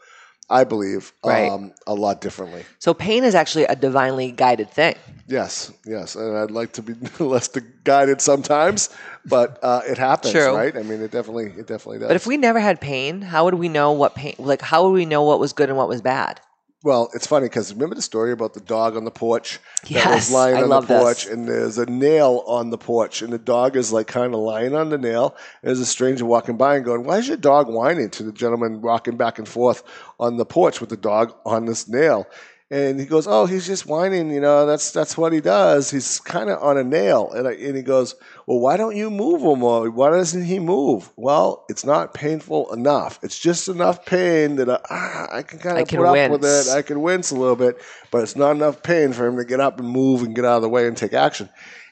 I 0.49 0.63
believe, 0.63 1.13
Right. 1.23 1.49
um, 1.51 1.73
a 1.85 1.93
lot 1.93 2.21
differently. 2.21 2.63
So 2.79 2.93
pain 2.93 3.23
is 3.23 3.35
actually 3.35 3.65
a 3.65 3.75
divinely 3.75 4.31
guided 4.31 4.71
thing. 4.71 4.95
Yes, 5.27 5.71
yes, 5.85 6.15
and 6.15 6.35
I'd 6.35 6.49
like 6.51 6.73
to 6.73 6.81
be 6.81 6.95
less 7.23 7.47
guided 7.83 8.19
sometimes, 8.19 8.89
but 9.25 9.59
uh, 9.61 9.81
it 9.85 9.97
happens, 9.99 10.33
True. 10.33 10.55
right? 10.55 10.75
I 10.75 10.81
mean, 10.81 11.01
it 11.01 11.11
definitely, 11.11 11.47
it 11.55 11.67
definitely 11.67 11.99
does. 11.99 12.07
But 12.07 12.15
if 12.15 12.25
we 12.25 12.37
never 12.37 12.59
had 12.59 12.81
pain, 12.81 13.21
how 13.21 13.45
would 13.45 13.53
we 13.55 13.69
know 13.69 13.91
what 13.91 14.15
pain, 14.15 14.33
like, 14.39 14.61
how 14.61 14.85
would 14.85 14.93
we 14.93 15.05
know 15.05 15.23
what 15.23 15.39
was 15.39 15.53
good 15.53 15.69
and 15.69 15.77
what 15.77 15.87
was 15.87 16.01
bad? 16.01 16.41
Well, 16.81 17.09
it's 17.13 17.27
funny 17.27 17.47
because 17.47 17.73
remember 17.73 17.95
the 17.95 18.01
story 18.01 18.31
about 18.31 18.53
the 18.53 18.61
dog 18.61 18.95
on 18.95 19.03
the 19.03 19.11
porch 19.11 19.59
that 19.81 19.91
Yes, 19.91 20.15
was 20.15 20.31
lying 20.31 20.55
I 20.55 20.61
on 20.61 20.69
the 20.69 20.79
this. 20.81 21.01
porch, 21.01 21.25
and 21.25 21.45
there's 21.45 21.77
a 21.77 21.85
nail 21.85 22.41
on 22.47 22.69
the 22.69 22.77
porch, 22.77 23.21
and 23.21 23.33
the 23.33 23.37
dog 23.37 23.75
is 23.75 23.91
like 23.91 24.07
kind 24.07 24.33
of 24.33 24.39
lying 24.39 24.73
on 24.73 24.89
the 24.89 24.97
nail. 24.97 25.35
And 25.61 25.67
there's 25.69 25.81
a 25.81 25.85
stranger 25.85 26.25
walking 26.25 26.55
by 26.55 26.77
and 26.77 26.85
going, 26.85 27.03
"Why 27.03 27.17
is 27.17 27.27
your 27.27 27.35
dog 27.35 27.67
whining?" 27.67 28.09
To 28.11 28.23
the 28.23 28.31
gentleman 28.31 28.81
walking 28.81 29.17
back 29.17 29.39
and 29.39 29.47
forth 29.47 29.83
on 30.21 30.37
the 30.37 30.45
porch 30.45 30.79
with 30.79 30.89
the 30.89 30.97
dog 30.97 31.33
on 31.45 31.65
this 31.65 31.85
nail. 31.89 32.27
And 32.71 32.99
he 32.99 33.07
goes, 33.07 33.25
"Oh, 33.25 33.47
he's 33.47 33.65
just 33.65 33.87
whining. 33.87 34.29
You 34.29 34.41
know, 34.41 34.67
that's 34.67 34.91
that's 34.91 35.17
what 35.17 35.33
he 35.33 35.41
does. 35.41 35.89
He's 35.89 36.19
kind 36.19 36.51
of 36.51 36.61
on 36.61 36.77
a 36.77 36.83
nail." 36.83 37.31
And, 37.31 37.47
I, 37.47 37.53
and 37.53 37.75
he 37.75 37.81
goes, 37.81 38.13
"Well, 38.45 38.59
why 38.59 38.77
don't 38.77 38.95
you 38.95 39.09
move 39.09 39.41
him? 39.41 39.63
Or 39.63 39.89
why 39.89 40.11
doesn't 40.11 40.43
he 40.43 40.59
move?" 40.59 41.11
Well, 41.15 41.65
it's 41.67 41.83
not 41.83 42.13
painful 42.13 42.71
enough. 42.71 43.19
It's 43.23 43.39
just 43.39 43.69
enough 43.69 44.05
pain 44.05 44.57
that 44.57 44.69
I, 44.69 44.79
ah, 44.89 45.27
I 45.37 45.41
can 45.41 45.57
kind 45.57 45.77
of 45.81 45.87
put 45.87 46.05
up 46.05 46.13
with 46.31 46.45
it. 46.45 46.69
I 46.69 46.83
can 46.83 47.01
wince 47.01 47.31
a 47.31 47.35
little 47.35 47.55
bit, 47.55 47.81
but 48.11 48.21
it's 48.21 48.35
not 48.35 48.51
enough 48.51 48.83
pain 48.83 49.13
for 49.13 49.25
him 49.25 49.37
to 49.37 49.45
get 49.45 49.59
up 49.59 49.79
and 49.79 49.89
move 49.89 50.21
and 50.21 50.35
get 50.35 50.45
out 50.45 50.57
of 50.57 50.61
the 50.61 50.69
way 50.69 50.85
and 50.85 50.95
take 50.95 51.13
action. 51.13 51.49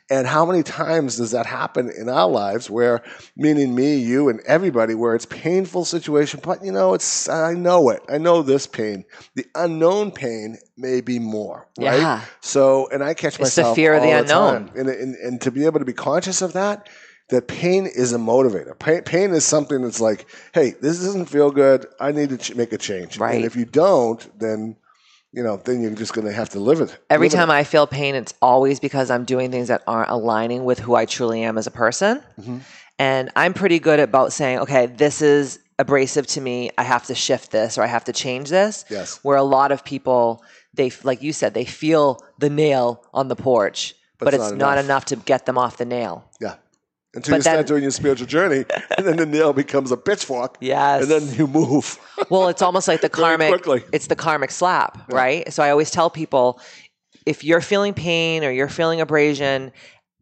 And 0.10 0.26
how 0.26 0.46
many 0.46 0.64
times 0.64 1.18
does 1.18 1.32
that 1.32 1.46
happen 1.46 1.90
in 1.90 2.08
our 2.08 2.30
lives 2.30 2.70
where, 2.70 3.04
meaning 3.36 3.76
me, 3.76 3.98
you, 3.98 4.30
and 4.30 4.40
everybody, 4.48 4.96
where 4.96 5.16
it's 5.16 5.26
painful 5.26 5.84
situation, 5.84 6.40
but 6.42 6.64
you 6.64 6.72
know, 6.72 6.94
it's, 6.94 7.28
I 7.28 7.54
know 7.54 7.90
it. 7.90 8.02
I 8.08 8.18
know 8.18 8.42
this 8.42 8.68
pain. 8.68 9.04
The 9.36 9.46
unknown 9.54 10.12
pain 10.12 10.60
may 10.78 11.02
be 11.02 11.20
more, 11.20 11.68
right? 11.78 12.00
Yeah. 12.00 12.22
So, 12.40 12.88
and 12.90 13.04
I 13.04 13.16
catch 13.16 13.38
It's 13.40 13.56
the 13.56 13.62
myself 13.64 13.76
fear 13.76 13.96
of 13.96 14.02
the 14.02 14.14
all 14.14 14.22
unknown. 14.22 14.72
And, 14.78 14.88
and, 14.88 15.16
and 15.16 15.42
to 15.42 15.52
be 15.52 15.66
able 15.66 15.80
to 15.80 15.86
be 15.86 15.94
conscious 15.94 16.42
of 16.42 16.54
that, 16.54 16.88
that 17.30 17.50
pain 17.50 17.86
is 17.86 18.14
a 18.14 18.18
motivator. 18.18 18.80
Pain, 18.80 19.02
pain 19.02 19.32
is 19.32 19.44
something 19.44 19.82
that's 19.82 20.00
like, 20.00 20.26
hey, 20.54 20.76
this 20.80 21.04
doesn't 21.04 21.26
feel 21.26 21.52
good. 21.52 21.86
I 22.00 22.14
need 22.14 22.30
to 22.30 22.38
ch- 22.38 22.56
make 22.56 22.72
a 22.72 22.78
change. 22.78 23.18
Right. 23.18 23.36
And 23.36 23.44
if 23.44 23.58
you 23.58 23.66
don't, 23.66 24.40
then, 24.40 24.78
you 25.34 25.44
know, 25.44 25.58
then 25.58 25.82
you're 25.82 25.92
just 25.92 26.14
going 26.14 26.26
to 26.26 26.34
have 26.34 26.50
to 26.50 26.60
live 26.60 26.82
it. 26.82 26.98
Every 27.10 27.28
live 27.28 27.34
it. 27.34 27.38
time 27.38 27.52
I 27.52 27.64
feel 27.64 27.88
pain, 27.88 28.16
it's 28.16 28.34
always 28.42 28.80
because 28.80 29.12
I'm 29.12 29.26
doing 29.26 29.52
things 29.52 29.68
that 29.68 29.84
aren't 29.88 30.10
aligning 30.10 30.66
with 30.66 30.80
who 30.80 30.96
I 30.96 31.06
truly 31.06 31.44
am 31.44 31.58
as 31.58 31.68
a 31.68 31.72
person. 31.72 32.24
Mm-hmm. 32.40 32.58
And 33.00 33.30
I'm 33.36 33.54
pretty 33.54 33.80
good 33.80 34.00
about 34.00 34.34
saying, 34.34 34.60
okay, 34.60 34.88
this 34.88 35.22
is 35.22 35.60
abrasive 35.78 36.26
to 36.28 36.42
me. 36.42 36.72
I 36.78 36.84
have 36.84 37.06
to 37.08 37.16
shift 37.16 37.52
this 37.52 37.78
or 37.78 37.84
I 37.84 37.88
have 37.88 38.06
to 38.06 38.14
change 38.14 38.50
this. 38.50 38.86
Yes. 38.90 39.20
Where 39.24 39.38
a 39.38 39.44
lot 39.44 39.72
of 39.72 39.84
people, 39.86 40.44
they, 40.74 40.92
like 41.04 41.22
you 41.22 41.34
said, 41.34 41.54
they 41.54 41.66
feel 41.66 42.20
the 42.40 42.50
nail 42.50 43.04
on 43.14 43.28
the 43.28 43.36
porch, 43.36 43.94
but, 44.18 44.34
it's 44.34 44.44
it's 44.44 44.52
not 44.54 44.58
not 44.58 44.78
enough. 44.78 44.86
enough 44.86 45.06
to 45.06 45.16
get 45.18 45.46
them 45.46 45.58
off 45.58 45.78
the 45.78 45.86
nail. 45.86 46.28
Yeah. 46.42 46.56
Until 47.18 47.32
But 47.32 47.38
you 47.38 47.42
start 47.42 47.66
doing 47.66 47.82
your 47.82 47.92
spiritual 47.92 48.28
journey, 48.28 48.64
and 48.98 49.08
then 49.08 49.18
the 49.18 49.26
nail 49.26 49.52
becomes 49.52 49.92
a 49.92 49.98
pitchfork. 49.98 50.56
Yes. 50.62 51.02
And 51.02 51.12
then 51.12 51.36
you 51.36 51.48
move. 51.48 51.98
Well, 52.30 52.48
it's 52.48 52.62
almost 52.62 52.88
like 52.88 53.02
the 53.02 53.10
karmic. 53.22 53.66
It's 53.92 54.06
the 54.06 54.16
karmic 54.16 54.52
slap, 54.52 55.12
right? 55.12 55.52
So 55.52 55.64
I 55.64 55.72
always 55.72 55.90
tell 55.90 56.12
people, 56.12 56.62
if 57.26 57.44
you're 57.44 57.60
feeling 57.62 57.96
pain 57.96 58.44
or 58.44 58.52
you're 58.52 58.70
feeling 58.70 59.02
abrasion, 59.02 59.72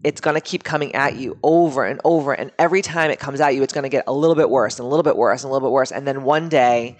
it's 0.05 0.21
going 0.21 0.35
to 0.35 0.41
keep 0.41 0.63
coming 0.63 0.95
at 0.95 1.17
you 1.17 1.37
over 1.43 1.83
and 1.83 1.99
over. 2.05 2.31
And 2.31 2.51
every 2.57 2.81
time 2.81 3.11
it 3.11 3.19
comes 3.19 3.41
at 3.41 3.55
you, 3.55 3.61
it's 3.61 3.73
going 3.73 3.83
to 3.83 3.89
get 3.89 4.05
a 4.07 4.13
little 4.13 4.35
bit 4.35 4.49
worse 4.49 4.79
and 4.79 4.85
a 4.85 4.89
little 4.89 5.03
bit 5.03 5.17
worse 5.17 5.43
and 5.43 5.49
a 5.49 5.53
little 5.53 5.67
bit 5.67 5.73
worse. 5.73 5.91
And 5.91 6.07
then 6.07 6.23
one 6.23 6.47
day, 6.47 6.95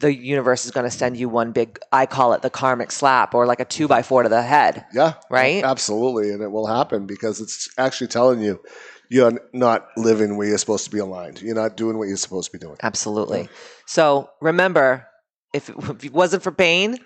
the 0.00 0.14
universe 0.14 0.64
is 0.64 0.70
going 0.70 0.84
to 0.84 0.90
send 0.90 1.16
you 1.16 1.28
one 1.28 1.52
big, 1.52 1.78
I 1.92 2.06
call 2.06 2.32
it 2.34 2.42
the 2.42 2.50
karmic 2.50 2.90
slap 2.90 3.34
or 3.34 3.46
like 3.46 3.60
a 3.60 3.64
two 3.64 3.88
by 3.88 4.02
four 4.02 4.22
to 4.22 4.28
the 4.28 4.42
head. 4.42 4.84
Yeah. 4.92 5.14
Right? 5.30 5.64
Absolutely. 5.64 6.30
And 6.32 6.42
it 6.42 6.50
will 6.50 6.66
happen 6.66 7.06
because 7.06 7.40
it's 7.40 7.68
actually 7.78 8.08
telling 8.08 8.40
you 8.40 8.60
you're 9.08 9.40
not 9.52 9.88
living 9.96 10.36
where 10.36 10.48
you're 10.48 10.58
supposed 10.58 10.84
to 10.84 10.90
be 10.90 10.98
aligned. 10.98 11.40
You're 11.42 11.54
not 11.54 11.76
doing 11.76 11.98
what 11.98 12.08
you're 12.08 12.16
supposed 12.16 12.50
to 12.52 12.58
be 12.58 12.62
doing. 12.64 12.76
Absolutely. 12.82 13.48
So 13.86 14.30
remember, 14.40 15.06
if 15.52 15.68
it, 15.68 15.76
if 15.78 16.04
it 16.04 16.12
wasn't 16.12 16.42
for 16.42 16.52
pain, 16.52 16.98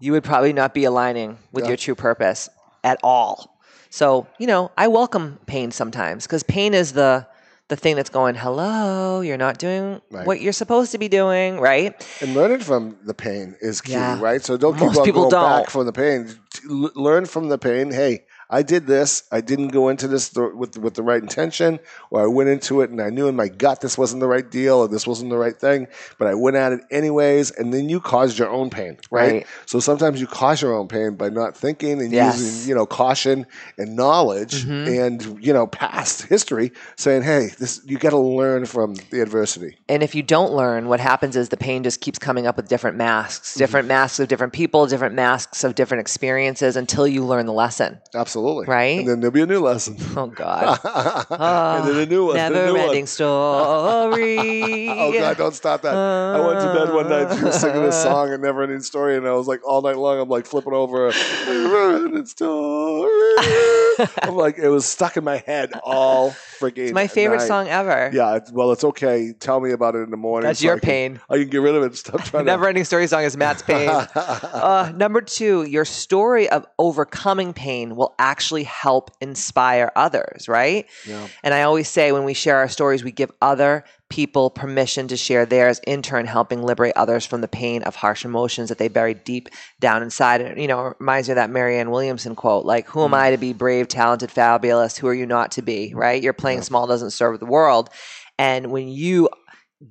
you 0.00 0.12
would 0.12 0.24
probably 0.24 0.52
not 0.52 0.74
be 0.74 0.84
aligning 0.84 1.38
with 1.52 1.64
Yeah. 1.64 1.68
your 1.70 1.76
true 1.76 1.94
purpose 1.94 2.48
at 2.84 2.98
all. 3.02 3.58
So, 3.90 4.26
you 4.38 4.46
know, 4.46 4.70
I 4.76 4.88
welcome 4.88 5.38
pain 5.46 5.70
sometimes 5.70 6.26
because 6.26 6.42
pain 6.42 6.74
is 6.74 6.92
the 6.92 7.26
the 7.68 7.76
thing 7.76 7.96
that's 7.96 8.08
going, 8.08 8.34
hello, 8.34 9.20
you're 9.20 9.36
not 9.36 9.58
doing 9.58 10.00
Right. 10.10 10.26
what 10.26 10.40
you're 10.40 10.54
supposed 10.54 10.92
to 10.92 10.98
be 10.98 11.06
doing, 11.08 11.60
right? 11.60 11.92
And 12.22 12.32
learning 12.32 12.60
from 12.60 12.96
the 13.04 13.12
pain 13.12 13.56
is 13.60 13.82
key, 13.82 13.92
Yeah. 13.92 14.18
right? 14.18 14.42
So 14.42 14.56
don't 14.56 14.72
keep 14.72 14.84
Most 14.86 14.96
on 14.98 15.04
people 15.04 15.28
going 15.30 15.44
back 15.44 15.64
don't. 15.64 15.70
from 15.70 15.84
the 15.84 15.92
pain. 15.92 16.34
Learn 16.66 17.26
from 17.26 17.50
the 17.50 17.58
pain. 17.58 17.90
Hey, 17.90 18.24
I 18.50 18.62
did 18.62 18.86
this. 18.86 19.24
I 19.30 19.40
didn't 19.40 19.68
go 19.68 19.88
into 19.88 20.08
this 20.08 20.30
th- 20.30 20.52
with 20.54 20.78
with 20.78 20.94
the 20.94 21.02
right 21.02 21.22
intention, 21.22 21.80
or 22.10 22.22
I 22.22 22.26
went 22.26 22.48
into 22.48 22.80
it 22.80 22.90
and 22.90 23.00
I 23.00 23.10
knew 23.10 23.28
in 23.28 23.36
my 23.36 23.48
gut 23.48 23.80
this 23.80 23.98
wasn't 23.98 24.20
the 24.20 24.26
right 24.26 24.48
deal 24.50 24.78
or 24.78 24.88
this 24.88 25.06
wasn't 25.06 25.30
the 25.30 25.36
right 25.36 25.58
thing, 25.58 25.86
but 26.18 26.28
I 26.28 26.34
went 26.34 26.56
at 26.56 26.72
it 26.72 26.80
anyways. 26.90 27.50
And 27.50 27.74
then 27.74 27.88
you 27.88 28.00
caused 28.00 28.38
your 28.38 28.48
own 28.48 28.70
pain, 28.70 28.96
right? 29.10 29.32
Right. 29.32 29.46
So 29.66 29.80
sometimes 29.80 30.20
you 30.20 30.26
cause 30.26 30.62
your 30.62 30.74
own 30.74 30.88
pain 30.88 31.16
by 31.16 31.28
not 31.28 31.56
thinking 31.56 32.00
and 32.00 32.10
Yes. 32.12 32.36
Mm-hmm. 32.36 32.44
using 32.44 32.68
you 32.70 32.74
know 32.74 32.86
caution 32.86 33.46
and 33.76 33.96
knowledge 33.96 34.64
and 34.64 35.44
you 35.44 35.52
know 35.52 35.66
past 35.66 36.22
history, 36.22 36.72
saying, 36.96 37.22
hey, 37.22 37.48
this 37.58 37.82
you 37.84 37.98
got 37.98 38.10
to 38.10 38.18
learn 38.18 38.64
from 38.64 38.94
the 39.10 39.20
adversity. 39.20 39.76
And 39.88 40.02
if 40.02 40.14
you 40.14 40.22
don't 40.22 40.52
learn, 40.52 40.88
what 40.88 41.00
happens 41.00 41.36
is 41.36 41.50
the 41.50 41.56
pain 41.58 41.82
just 41.82 42.00
keeps 42.00 42.18
coming 42.18 42.46
up 42.46 42.56
with 42.56 42.68
different 42.68 42.96
masks, 42.96 43.54
different 43.56 43.88
masks 43.88 44.18
of 44.20 44.28
different 44.28 44.52
people, 44.54 44.86
different 44.86 45.14
masks 45.14 45.64
of 45.64 45.74
different 45.74 46.00
experiences 46.00 46.76
until 46.76 47.06
you 47.06 47.24
learn 47.24 47.44
the 47.44 47.52
lesson. 47.52 48.00
Absolutely. 48.14 48.37
Right? 48.66 48.98
And 49.00 49.08
then 49.08 49.20
there'll 49.20 49.32
be 49.32 49.42
a 49.42 49.46
new 49.46 49.60
lesson. 49.60 49.96
Oh 50.16 50.26
God. 50.26 50.78
and 51.30 51.88
then 51.88 51.96
a 52.02 52.06
new 52.06 52.26
one. 52.26 52.36
Never 52.36 52.66
new 52.66 52.76
ending 52.76 53.02
one. 53.02 53.06
story. 53.06 54.88
Oh 54.98 55.12
God! 55.12 55.36
Don't 55.36 55.54
stop 55.54 55.82
that. 55.82 55.94
I 55.94 56.40
went 56.40 56.60
to 56.60 56.72
bed 56.74 56.92
one 56.94 57.08
night. 57.08 57.36
She 57.38 57.44
was 57.44 57.60
singing 57.60 57.82
this 57.82 58.02
song, 58.02 58.32
a 58.32 58.38
never 58.38 58.62
ending 58.62 58.80
story, 58.80 59.16
and 59.16 59.26
I 59.26 59.32
was 59.32 59.46
like, 59.46 59.60
all 59.66 59.80
night 59.82 59.96
long, 59.96 60.18
I'm 60.20 60.28
like 60.28 60.44
flipping 60.46 60.72
over. 60.72 61.10
Never 61.46 61.96
ending 62.06 62.26
story. 62.26 63.10
I'm 64.22 64.34
like, 64.36 64.58
it 64.58 64.68
was 64.68 64.84
stuck 64.86 65.16
in 65.16 65.24
my 65.24 65.38
head 65.38 65.72
all 65.82 66.30
freaking. 66.30 66.78
It's 66.88 66.92
my 66.92 67.06
favorite 67.06 67.38
night. 67.38 67.46
song 67.48 67.68
ever. 67.68 68.10
Yeah. 68.12 68.36
It's, 68.36 68.50
well, 68.52 68.72
it's 68.72 68.84
okay. 68.84 69.32
Tell 69.38 69.60
me 69.60 69.72
about 69.72 69.94
it 69.94 70.00
in 70.00 70.10
the 70.10 70.16
morning. 70.16 70.46
That's 70.46 70.60
so 70.60 70.66
your 70.66 70.76
I 70.76 70.80
can- 70.80 70.86
pain. 70.88 71.20
I 71.30 71.38
can 71.38 71.48
get 71.48 71.58
rid 71.60 71.74
of 71.74 71.82
it. 71.84 71.96
Stop 71.96 72.22
trying 72.24 72.44
Never 72.44 72.66
ending 72.68 72.84
story 72.84 73.06
song 73.06 73.22
is 73.24 73.36
Matt's 73.36 73.62
pain. 73.62 73.88
uh, 73.88 74.92
number 74.94 75.20
two, 75.20 75.64
your 75.64 75.84
story 75.84 76.48
of 76.48 76.66
overcoming 76.78 77.52
pain 77.52 77.96
will 77.96 78.14
actually 78.18 78.27
help 78.64 79.10
inspire 79.20 79.92
others, 79.96 80.48
right? 80.48 80.86
Yeah. 81.06 81.28
And 81.42 81.54
I 81.54 81.62
always 81.62 81.88
say 81.88 82.12
when 82.12 82.24
we 82.24 82.34
share 82.34 82.56
our 82.56 82.68
stories, 82.68 83.02
we 83.02 83.12
give 83.12 83.30
other 83.40 83.84
people 84.08 84.50
permission 84.50 85.08
to 85.08 85.16
share 85.16 85.44
theirs, 85.44 85.80
in 85.86 86.02
turn 86.02 86.26
helping 86.26 86.62
liberate 86.62 86.94
others 86.96 87.26
from 87.26 87.40
the 87.40 87.48
pain 87.48 87.82
of 87.82 87.94
harsh 87.94 88.24
emotions 88.24 88.68
that 88.70 88.78
they 88.78 88.88
bury 88.88 89.14
deep 89.14 89.48
down 89.80 90.02
inside. 90.02 90.40
And, 90.40 90.60
you 90.60 90.66
know, 90.66 90.88
it 90.88 90.96
reminds 90.98 91.28
me 91.28 91.32
of 91.32 91.36
that 91.36 91.50
Marianne 91.50 91.90
Williamson 91.90 92.34
quote, 92.34 92.64
like, 92.64 92.88
who 92.88 93.04
am 93.04 93.10
mm. 93.10 93.18
I 93.18 93.30
to 93.32 93.36
be 93.36 93.52
brave, 93.52 93.88
talented, 93.88 94.30
fabulous? 94.30 94.96
Who 94.96 95.08
are 95.08 95.14
you 95.14 95.26
not 95.26 95.52
to 95.52 95.62
be, 95.62 95.92
right? 95.94 96.22
You're 96.22 96.32
playing 96.32 96.62
small 96.62 96.86
doesn't 96.86 97.10
serve 97.10 97.38
the 97.40 97.46
world. 97.46 97.90
And 98.38 98.70
when 98.70 98.88
you 98.88 99.28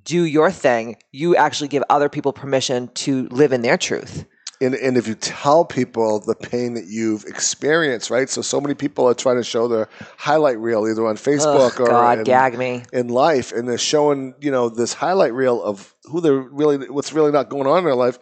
do 0.03 0.23
your 0.23 0.51
thing, 0.51 0.97
you 1.11 1.35
actually 1.35 1.67
give 1.67 1.83
other 1.89 2.09
people 2.09 2.33
permission 2.33 2.89
to 2.95 3.27
live 3.29 3.53
in 3.53 3.61
their 3.61 3.77
truth. 3.77 4.25
And, 4.59 4.73
and 4.75 4.97
if 4.97 5.07
you 5.07 5.15
tell 5.15 5.65
people 5.65 6.19
the 6.19 6.33
pain 6.33 6.73
that 6.73 6.85
you've 6.85 7.25
experienced, 7.25 8.09
right? 8.09 8.29
So 8.29 8.41
so 8.41 8.59
many 8.59 8.73
people 8.73 9.07
are 9.07 9.13
trying 9.13 9.37
to 9.37 9.43
show 9.43 9.67
their 9.67 9.87
highlight 10.17 10.57
reel 10.59 10.87
either 10.87 11.05
on 11.05 11.15
Facebook 11.15 11.73
Ugh, 11.73 11.81
or 11.81 11.87
God, 11.87 12.19
in, 12.19 12.23
gag 12.23 12.57
me. 12.57 12.83
in 12.91 13.09
life, 13.09 13.51
and 13.51 13.67
they're 13.67 13.77
showing 13.77 14.33
you 14.39 14.51
know 14.51 14.69
this 14.69 14.93
highlight 14.93 15.33
reel 15.33 15.61
of 15.61 15.93
who 16.05 16.21
they're 16.21 16.37
really, 16.37 16.89
what's 16.89 17.13
really 17.13 17.31
not 17.31 17.49
going 17.49 17.67
on 17.67 17.79
in 17.79 17.83
their 17.85 17.95
life. 17.95 18.17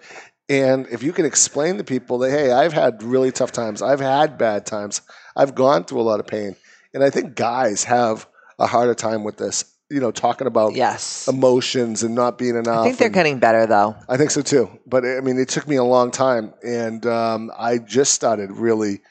And 0.48 0.88
if 0.88 1.02
you 1.02 1.12
can 1.12 1.26
explain 1.26 1.78
to 1.78 1.84
people 1.84 2.20
that 2.20 2.32
hey, 2.32 2.52
I've 2.52 2.74
had 2.74 3.02
really 3.02 3.32
tough 3.32 3.52
times, 3.52 3.82
I've 3.82 4.02
had 4.02 4.38
bad 4.38 4.66
times, 4.66 5.02
I've 5.36 5.56
gone 5.56 5.86
through 5.86 6.02
a 6.02 6.04
lot 6.04 6.20
of 6.20 6.28
pain, 6.28 6.56
and 6.94 7.04
I 7.04 7.10
think 7.10 7.36
guys 7.36 7.86
have 7.86 8.28
a 8.60 8.68
harder 8.68 8.94
time 8.94 9.24
with 9.24 9.38
this. 9.38 9.66
You 9.90 10.00
know, 10.00 10.10
talking 10.12 10.48
about 10.48 10.74
Yes. 10.74 11.28
emotions 11.28 12.02
and 12.02 12.16
not 12.16 12.40
being 12.40 12.56
enough. 12.56 12.80
I 12.80 12.84
think 12.86 12.98
they're 12.98 13.06
and- 13.08 13.14
getting 13.14 13.40
better 13.40 13.68
though. 13.68 13.96
I 14.10 14.18
think 14.18 14.32
so 14.32 14.42
too. 14.42 14.70
But 14.88 15.06
I 15.06 15.20
mean, 15.22 15.38
it 15.38 15.48
took 15.50 15.68
me 15.68 15.76
a 15.76 15.84
long 15.84 16.10
time, 16.10 16.54
and 16.64 17.06
um, 17.06 17.52
I 17.58 17.78
just 17.78 18.14
started 18.14 18.52
really 18.52 19.02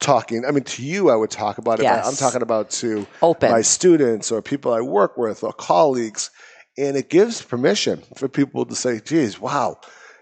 talking. 0.00 0.44
I 0.44 0.50
mean, 0.50 0.64
to 0.64 0.82
you, 0.82 1.08
I 1.08 1.16
would 1.16 1.30
talk 1.30 1.56
about 1.56 1.74
it. 1.74 1.84
but 1.84 1.96
Yes. 1.96 2.06
I'm 2.06 2.16
talking 2.16 2.42
about 2.42 2.68
to 2.82 3.06
Open. 3.22 3.50
my 3.50 3.62
students 3.62 4.30
or 4.30 4.42
people 4.42 4.74
I 4.74 4.82
work 4.82 5.16
with 5.16 5.42
or 5.42 5.52
colleagues, 5.54 6.30
and 6.76 6.96
it 6.98 7.08
gives 7.08 7.40
permission 7.40 8.02
for 8.16 8.28
people 8.28 8.66
to 8.66 8.74
say, 8.74 9.00
"Geez, 9.00 9.40
wow." 9.40 9.78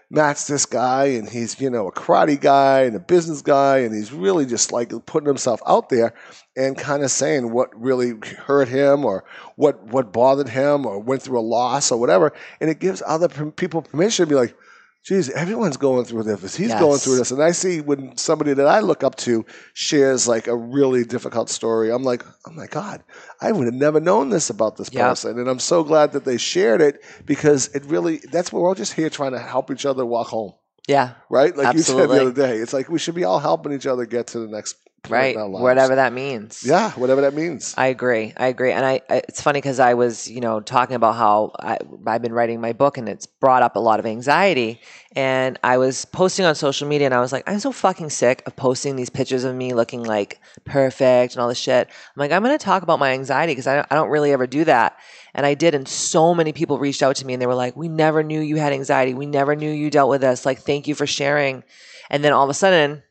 Matt's 0.09 0.45
this 0.45 0.67
guy, 0.67 1.05
and 1.05 1.27
he's 1.27 1.59
you 1.59 1.69
know 1.71 1.87
a 1.87 1.91
karate 1.91 2.39
guy 2.39 2.81
and 2.83 2.95
a 2.95 2.99
business 2.99 3.41
guy, 3.41 3.79
and 3.79 3.93
he's 3.93 4.13
really 4.13 4.45
just 4.45 4.71
like 4.71 4.93
putting 5.07 5.27
himself 5.27 5.59
out 5.65 5.89
there 5.89 6.13
and 6.55 6.77
kind 6.77 7.03
of 7.03 7.11
saying 7.11 7.51
what 7.51 7.69
really 7.79 8.13
hurt 8.45 8.67
him 8.67 9.05
or 9.05 9.23
what 9.55 9.83
what 9.85 10.13
bothered 10.13 10.49
him 10.49 10.85
or 10.85 10.99
went 10.99 11.21
through 11.21 11.39
a 11.39 11.41
loss 11.41 11.91
or 11.91 11.99
whatever, 11.99 12.33
and 12.61 12.69
it 12.69 12.79
gives 12.79 13.01
other 13.05 13.27
people 13.51 13.81
permission 13.81 14.25
to 14.25 14.29
be 14.29 14.35
like, 14.35 14.55
"Geez, 15.03 15.29
everyone's 15.31 15.77
going 15.77 16.05
through 16.05 16.23
this. 16.23 16.55
He's 16.55 16.73
going 16.75 16.99
through 16.99 17.17
this." 17.17 17.31
And 17.31 17.41
I 17.41 17.51
see 17.51 17.81
when 17.81 18.15
somebody 18.17 18.53
that 18.53 18.67
I 18.67 18.79
look 18.81 19.03
up 19.03 19.15
to 19.17 19.45
shares 19.73 20.27
like 20.27 20.47
a 20.47 20.55
really 20.55 21.03
difficult 21.03 21.49
story, 21.49 21.91
I'm 21.91 22.03
like, 22.03 22.23
"Oh 22.47 22.51
my 22.51 22.67
god, 22.67 23.03
I 23.41 23.51
would 23.51 23.65
have 23.65 23.73
never 23.73 23.99
known 23.99 24.29
this 24.29 24.49
about 24.51 24.77
this 24.77 24.89
Yeah. 24.91 25.09
person," 25.09 25.39
and 25.39 25.49
I'm 25.49 25.59
so 25.59 25.83
glad 25.83 26.11
that 26.13 26.23
they 26.25 26.37
shared 26.37 26.81
it 26.81 27.01
because 27.25 27.69
it 27.73 27.83
really 27.85 28.21
that's 28.31 28.53
what 28.53 28.61
we're 28.61 28.69
all 28.69 28.75
just 28.75 28.93
here 28.93 29.09
trying 29.09 29.31
to 29.31 29.39
help 29.39 29.71
each 29.71 29.85
other 29.87 30.05
walk 30.05 30.27
home 30.27 30.53
Yeah. 30.87 31.11
right? 31.29 31.55
Like 31.57 31.73
you 31.73 31.81
said 31.81 32.09
the 32.09 32.21
other 32.21 32.31
day, 32.31 32.57
it's 32.57 32.73
like 32.73 32.89
we 32.89 32.99
should 32.99 33.15
be 33.15 33.23
all 33.23 33.39
helping 33.39 33.73
each 33.73 33.87
other 33.87 34.05
get 34.05 34.27
to 34.27 34.39
the 34.39 34.47
next 34.47 34.75
Right. 35.09 35.35
Whatever 35.37 35.95
that 35.95 36.13
means. 36.13 36.63
Yeah, 36.65 36.91
whatever 36.91 37.21
that 37.21 37.33
means. 37.33 37.73
I 37.77 37.87
agree. 37.87 38.33
I 38.37 38.47
agree. 38.47 38.71
And 38.71 38.85
I, 38.85 39.01
I 39.09 39.15
it's 39.27 39.41
funny 39.41 39.57
because 39.57 39.79
I 39.79 39.95
was, 39.95 40.29
you 40.29 40.39
know, 40.39 40.61
talking 40.61 40.95
about 40.95 41.15
how 41.15 41.51
I, 41.59 41.77
I've 42.07 42.21
been 42.21 42.31
writing 42.31 42.61
my 42.61 42.71
book 42.71 42.97
and 42.97 43.09
it's 43.09 43.25
brought 43.25 43.63
up 43.63 43.75
a 43.75 43.79
lot 43.79 43.99
of 43.99 44.05
anxiety. 44.05 44.79
And 45.13 45.59
I 45.61 45.77
was 45.77 46.05
posting 46.05 46.45
on 46.45 46.55
social 46.55 46.87
media 46.87 47.05
and 47.05 47.13
I 47.13 47.19
was 47.19 47.33
like, 47.33 47.43
I'm 47.47 47.59
so 47.59 47.73
fucking 47.73 48.11
sick 48.11 48.43
of 48.45 48.55
posting 48.55 48.95
these 48.95 49.09
pictures 49.09 49.43
of 49.43 49.53
me 49.53 49.73
looking 49.73 50.03
like 50.03 50.39
perfect 50.63 51.33
and 51.33 51.41
all 51.41 51.49
this 51.49 51.57
shit. 51.57 51.87
I'm 51.87 52.19
like, 52.19 52.31
I'm 52.31 52.41
going 52.41 52.57
to 52.57 52.63
talk 52.63 52.81
about 52.83 52.99
my 52.99 53.11
anxiety 53.11 53.51
because 53.51 53.67
I, 53.67 53.81
I 53.81 53.95
don't 53.95 54.09
really 54.09 54.31
ever 54.31 54.47
do 54.47 54.63
that. 54.63 54.97
And 55.33 55.45
I 55.45 55.53
did. 55.53 55.75
And 55.75 55.85
so 55.85 56.33
many 56.33 56.53
people 56.53 56.79
reached 56.79 57.03
out 57.03 57.17
to 57.17 57.25
me 57.25 57.33
and 57.33 57.41
they 57.41 57.47
were 57.47 57.55
like, 57.55 57.75
we 57.75 57.89
never 57.89 58.23
knew 58.23 58.39
you 58.39 58.55
had 58.55 58.71
anxiety. 58.71 59.13
We 59.13 59.25
never 59.25 59.53
knew 59.53 59.69
you 59.69 59.89
dealt 59.89 60.09
with 60.09 60.21
this. 60.21 60.45
Like, 60.45 60.59
thank 60.59 60.87
you 60.87 60.95
for 60.95 61.05
sharing. 61.05 61.63
And 62.09 62.23
then 62.23 62.31
all 62.31 62.43
of 62.43 62.49
a 62.49 62.53
sudden, 62.53 63.03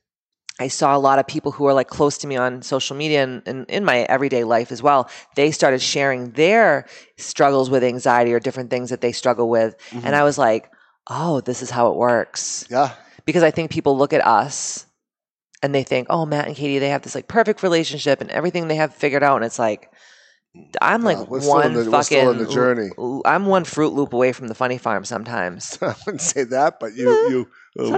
I 0.60 0.68
saw 0.68 0.96
a 0.96 0.98
lot 0.98 1.18
of 1.18 1.26
people 1.26 1.50
who 1.50 1.66
are 1.66 1.74
like 1.74 1.88
close 1.88 2.18
to 2.18 2.26
me 2.26 2.36
on 2.36 2.62
social 2.62 2.94
media 2.94 3.22
and, 3.22 3.42
and 3.46 3.66
in 3.68 3.84
my 3.84 4.00
everyday 4.00 4.44
life 4.44 4.70
as 4.70 4.82
well. 4.82 5.08
They 5.34 5.50
started 5.50 5.80
sharing 5.80 6.32
their 6.32 6.86
struggles 7.16 7.70
with 7.70 7.82
anxiety 7.82 8.32
or 8.32 8.40
different 8.40 8.70
things 8.70 8.90
that 8.90 9.00
they 9.00 9.12
struggle 9.12 9.48
with. 9.48 9.76
And 9.90 10.02
mm-hmm. 10.02 10.14
I 10.14 10.22
was 10.24 10.36
like, 10.38 10.70
oh, 11.08 11.40
this 11.40 11.62
is 11.62 11.70
how 11.70 11.90
it 11.90 11.96
works. 11.96 12.66
Yeah, 12.70 12.94
Because 13.24 13.42
I 13.42 13.50
think 13.50 13.70
people 13.70 13.96
look 13.96 14.12
at 14.12 14.24
us 14.26 14.86
and 15.62 15.74
they 15.74 15.82
think, 15.84 16.08
oh, 16.10 16.26
Matt 16.26 16.46
and 16.46 16.56
Katie, 16.56 16.78
they 16.78 16.90
have 16.90 17.02
this 17.02 17.14
like 17.14 17.28
perfect 17.28 17.62
relationship 17.62 18.20
and 18.20 18.30
everything 18.30 18.68
they 18.68 18.76
have 18.76 18.94
figured 18.94 19.22
out. 19.22 19.36
And 19.36 19.44
it's 19.44 19.58
like, 19.58 19.90
I'm 20.82 21.02
like 21.02 21.28
one 21.28 21.72
the- 21.72 21.84
fucking. 21.84 22.02
still 22.02 22.30
in 22.30 22.38
the 22.38 22.46
journey. 22.46 22.90
I'm 23.24 23.46
one 23.46 23.64
Fruit 23.64 23.94
Loop 23.94 24.12
away 24.12 24.32
from 24.32 24.48
the 24.48 24.54
funny 24.54 24.76
farm 24.76 25.04
sometimes. 25.04 25.78
I 25.82 25.94
wouldn't 26.04 26.20
say 26.20 26.44
that, 26.44 26.78
but 26.78 26.94
you, 26.94 27.08
you 27.30 27.48
oh, 27.78 27.96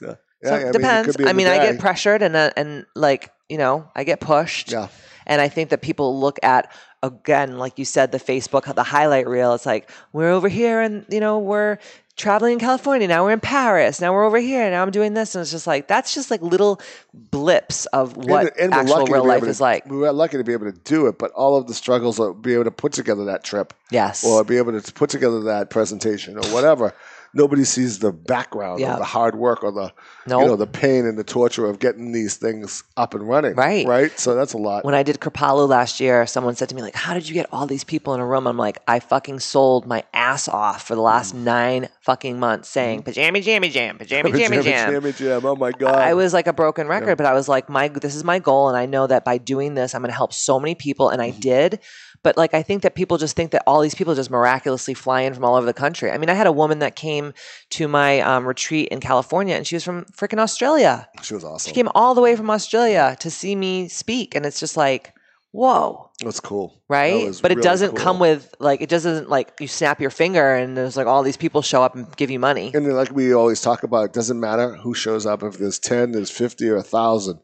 yeah. 0.00 0.14
Yeah, 0.42 0.48
So 0.48 0.58
yeah, 0.58 0.66
it 0.68 0.72
depends. 0.72 1.16
I 1.26 1.32
mean, 1.32 1.46
I 1.46 1.58
get 1.58 1.78
pressured 1.78 2.22
and 2.22 2.34
uh, 2.36 2.50
and 2.56 2.86
like 2.94 3.30
you 3.48 3.58
know, 3.58 3.88
I 3.96 4.04
get 4.04 4.20
pushed. 4.20 4.70
Yeah, 4.72 4.88
And 5.26 5.40
I 5.40 5.48
think 5.48 5.70
that 5.70 5.82
people 5.82 6.18
look 6.20 6.38
at 6.42 6.72
again, 7.02 7.58
like 7.58 7.78
you 7.78 7.84
said, 7.84 8.12
the 8.12 8.18
Facebook, 8.18 8.72
the 8.74 8.82
highlight 8.82 9.26
reel. 9.26 9.54
It's 9.54 9.66
like 9.66 9.90
we're 10.12 10.30
over 10.30 10.48
here, 10.48 10.80
and 10.80 11.04
you 11.08 11.18
know, 11.20 11.38
we're 11.38 11.78
traveling 12.16 12.52
in 12.54 12.58
California. 12.58 13.08
Now 13.08 13.24
we're 13.24 13.32
in 13.32 13.40
Paris. 13.40 14.00
Now 14.00 14.12
we're 14.12 14.24
over 14.24 14.38
here. 14.38 14.70
Now 14.70 14.82
I'm 14.82 14.90
doing 14.90 15.14
this, 15.14 15.34
and 15.34 15.42
it's 15.42 15.50
just 15.50 15.66
like 15.66 15.88
that's 15.88 16.14
just 16.14 16.30
like 16.30 16.42
little 16.42 16.80
blips 17.14 17.86
of 17.86 18.16
what 18.16 18.56
and, 18.58 18.72
and 18.72 18.74
actual 18.74 19.06
real 19.06 19.24
life 19.26 19.42
to- 19.42 19.48
is 19.48 19.60
like. 19.60 19.86
We 19.86 19.96
were 19.96 20.12
lucky 20.12 20.36
to 20.36 20.44
be 20.44 20.52
able 20.52 20.70
to 20.70 20.78
do 20.84 21.06
it, 21.06 21.18
but 21.18 21.30
all 21.32 21.56
of 21.56 21.66
the 21.66 21.74
struggles 21.74 22.20
of 22.20 22.40
be 22.42 22.54
able 22.54 22.64
to 22.64 22.70
put 22.70 22.92
together 22.92 23.24
that 23.26 23.42
trip 23.44 23.72
Yes. 23.90 24.24
or 24.24 24.44
be 24.44 24.58
able 24.58 24.78
to 24.80 24.92
put 24.92 25.10
together 25.10 25.40
that 25.44 25.70
presentation 25.70 26.36
or 26.36 26.44
whatever. 26.52 26.94
Nobody 27.34 27.64
sees 27.64 27.98
the 28.00 28.12
background 28.12 28.80
Yeah. 28.80 28.92
of 28.94 28.98
the 28.98 29.04
hard 29.04 29.36
work 29.36 29.62
or 29.62 29.70
the 29.72 29.92
Nope. 30.26 30.42
you 30.42 30.46
know 30.48 30.56
the 30.56 30.66
pain 30.66 31.06
and 31.06 31.18
the 31.18 31.24
torture 31.24 31.64
of 31.66 31.78
getting 31.78 32.12
these 32.12 32.36
things 32.36 32.82
up 32.96 33.14
and 33.14 33.26
running. 33.28 33.54
Right. 33.54 33.86
Right. 33.86 34.18
So 34.18 34.34
that's 34.34 34.52
a 34.52 34.58
lot. 34.58 34.84
when 34.84 34.94
I 34.94 35.02
did 35.02 35.20
Kripalu 35.20 35.68
last 35.68 36.00
year, 36.00 36.26
someone 36.26 36.54
said 36.56 36.68
to 36.68 36.74
me, 36.74 36.82
like, 36.82 36.94
how 36.94 37.14
did 37.14 37.28
you 37.28 37.34
get 37.34 37.46
all 37.52 37.66
these 37.66 37.84
people 37.84 38.14
in 38.14 38.20
a 38.20 38.26
room? 38.26 38.46
I'm 38.46 38.56
like, 38.56 38.78
I 38.86 39.00
fucking 39.00 39.40
sold 39.40 39.86
my 39.86 40.04
ass 40.12 40.48
off 40.48 40.86
for 40.86 40.94
the 40.94 41.00
last 41.02 41.34
Mm. 41.34 41.44
nine 41.44 41.88
fucking 42.02 42.38
months 42.38 42.68
saying 42.68 43.02
pajama 43.02 43.40
jammy 43.40 43.68
jam, 43.70 43.98
pajama 43.98 44.30
jammy 44.30 44.62
jam. 44.62 44.92
Jammy 44.92 45.12
jam. 45.12 45.44
Oh 45.44 45.56
my 45.56 45.70
god. 45.72 45.94
I 45.94 46.14
was 46.14 46.32
like 46.32 46.46
a 46.46 46.52
broken 46.52 46.86
record, 46.88 47.16
but 47.16 47.26
I 47.26 47.32
was 47.34 47.48
like, 47.48 47.68
my 47.68 47.88
this 47.88 48.14
is 48.14 48.24
my 48.24 48.38
goal, 48.38 48.68
and 48.68 48.76
I 48.76 48.86
know 48.86 49.06
that 49.06 49.24
by 49.24 49.38
doing 49.38 49.74
this, 49.74 49.94
I'm 49.94 50.02
going 50.02 50.10
to 50.10 50.16
help 50.16 50.32
so 50.32 50.58
many 50.60 50.74
people, 50.74 51.08
and 51.08 51.20
Mm-hmm. 51.20 51.36
I 51.36 51.40
did. 51.40 51.80
But 52.22 52.36
like, 52.36 52.52
I 52.54 52.62
think 52.62 52.82
that 52.82 52.94
people 52.94 53.16
just 53.18 53.34
think 53.34 53.50
that 53.52 53.62
all 53.66 53.80
these 53.80 53.94
people 53.94 54.14
just 54.14 54.30
miraculously 54.30 54.94
fly 54.94 55.22
in 55.22 55.34
from 55.34 55.44
all 55.44 55.56
over 55.56 55.66
the 55.66 55.72
country. 55.72 56.10
I 56.10 56.18
mean, 56.18 56.28
I 56.28 56.34
had 56.34 56.46
a 56.46 56.52
woman 56.52 56.80
that 56.80 56.96
came 56.96 57.32
to 57.70 57.88
my 57.88 58.20
um, 58.20 58.46
retreat 58.46 58.88
in 58.88 59.00
California, 59.00 59.54
and 59.54 59.66
she 59.66 59.76
was 59.76 59.84
from 59.84 60.04
freaking 60.06 60.38
Australia. 60.38 61.08
She 61.22 61.34
was 61.34 61.44
awesome. 61.44 61.70
She 61.70 61.74
came 61.74 61.88
all 61.94 62.14
the 62.14 62.20
way 62.20 62.36
from 62.36 62.50
Australia 62.50 63.16
to 63.20 63.30
see 63.30 63.56
me 63.56 63.88
speak, 63.88 64.34
and 64.34 64.44
it's 64.44 64.60
just 64.60 64.76
like, 64.76 65.14
whoa 65.52 66.10
That's 66.20 66.40
cool. 66.40 66.80
Right? 66.88 67.26
was 67.26 67.40
But 67.40 67.50
it 67.50 67.56
really 67.56 67.64
doesn't 67.64 67.90
cool. 67.90 67.98
come 67.98 68.18
with 68.18 68.54
like 68.58 68.80
it 68.80 68.88
doesn't 68.88 69.28
like 69.28 69.52
you 69.60 69.66
snap 69.66 70.00
your 70.00 70.10
finger 70.10 70.54
and 70.54 70.76
there's 70.76 70.96
like 70.96 71.06
all 71.06 71.22
these 71.22 71.36
people 71.36 71.62
show 71.62 71.82
up 71.82 71.94
and 71.94 72.14
give 72.16 72.30
you 72.30 72.38
money. 72.38 72.70
And 72.72 72.86
like 72.94 73.10
we 73.12 73.32
always 73.34 73.60
talk 73.60 73.82
about, 73.82 74.04
it 74.06 74.12
doesn't 74.12 74.38
matter 74.38 74.76
who 74.76 74.94
shows 74.94 75.26
up. 75.26 75.42
If 75.42 75.58
there's 75.58 75.78
ten, 75.78 76.12
there's 76.12 76.30
fifty, 76.30 76.68
or 76.68 76.76
a 76.76 76.82
thousand. 76.82 77.40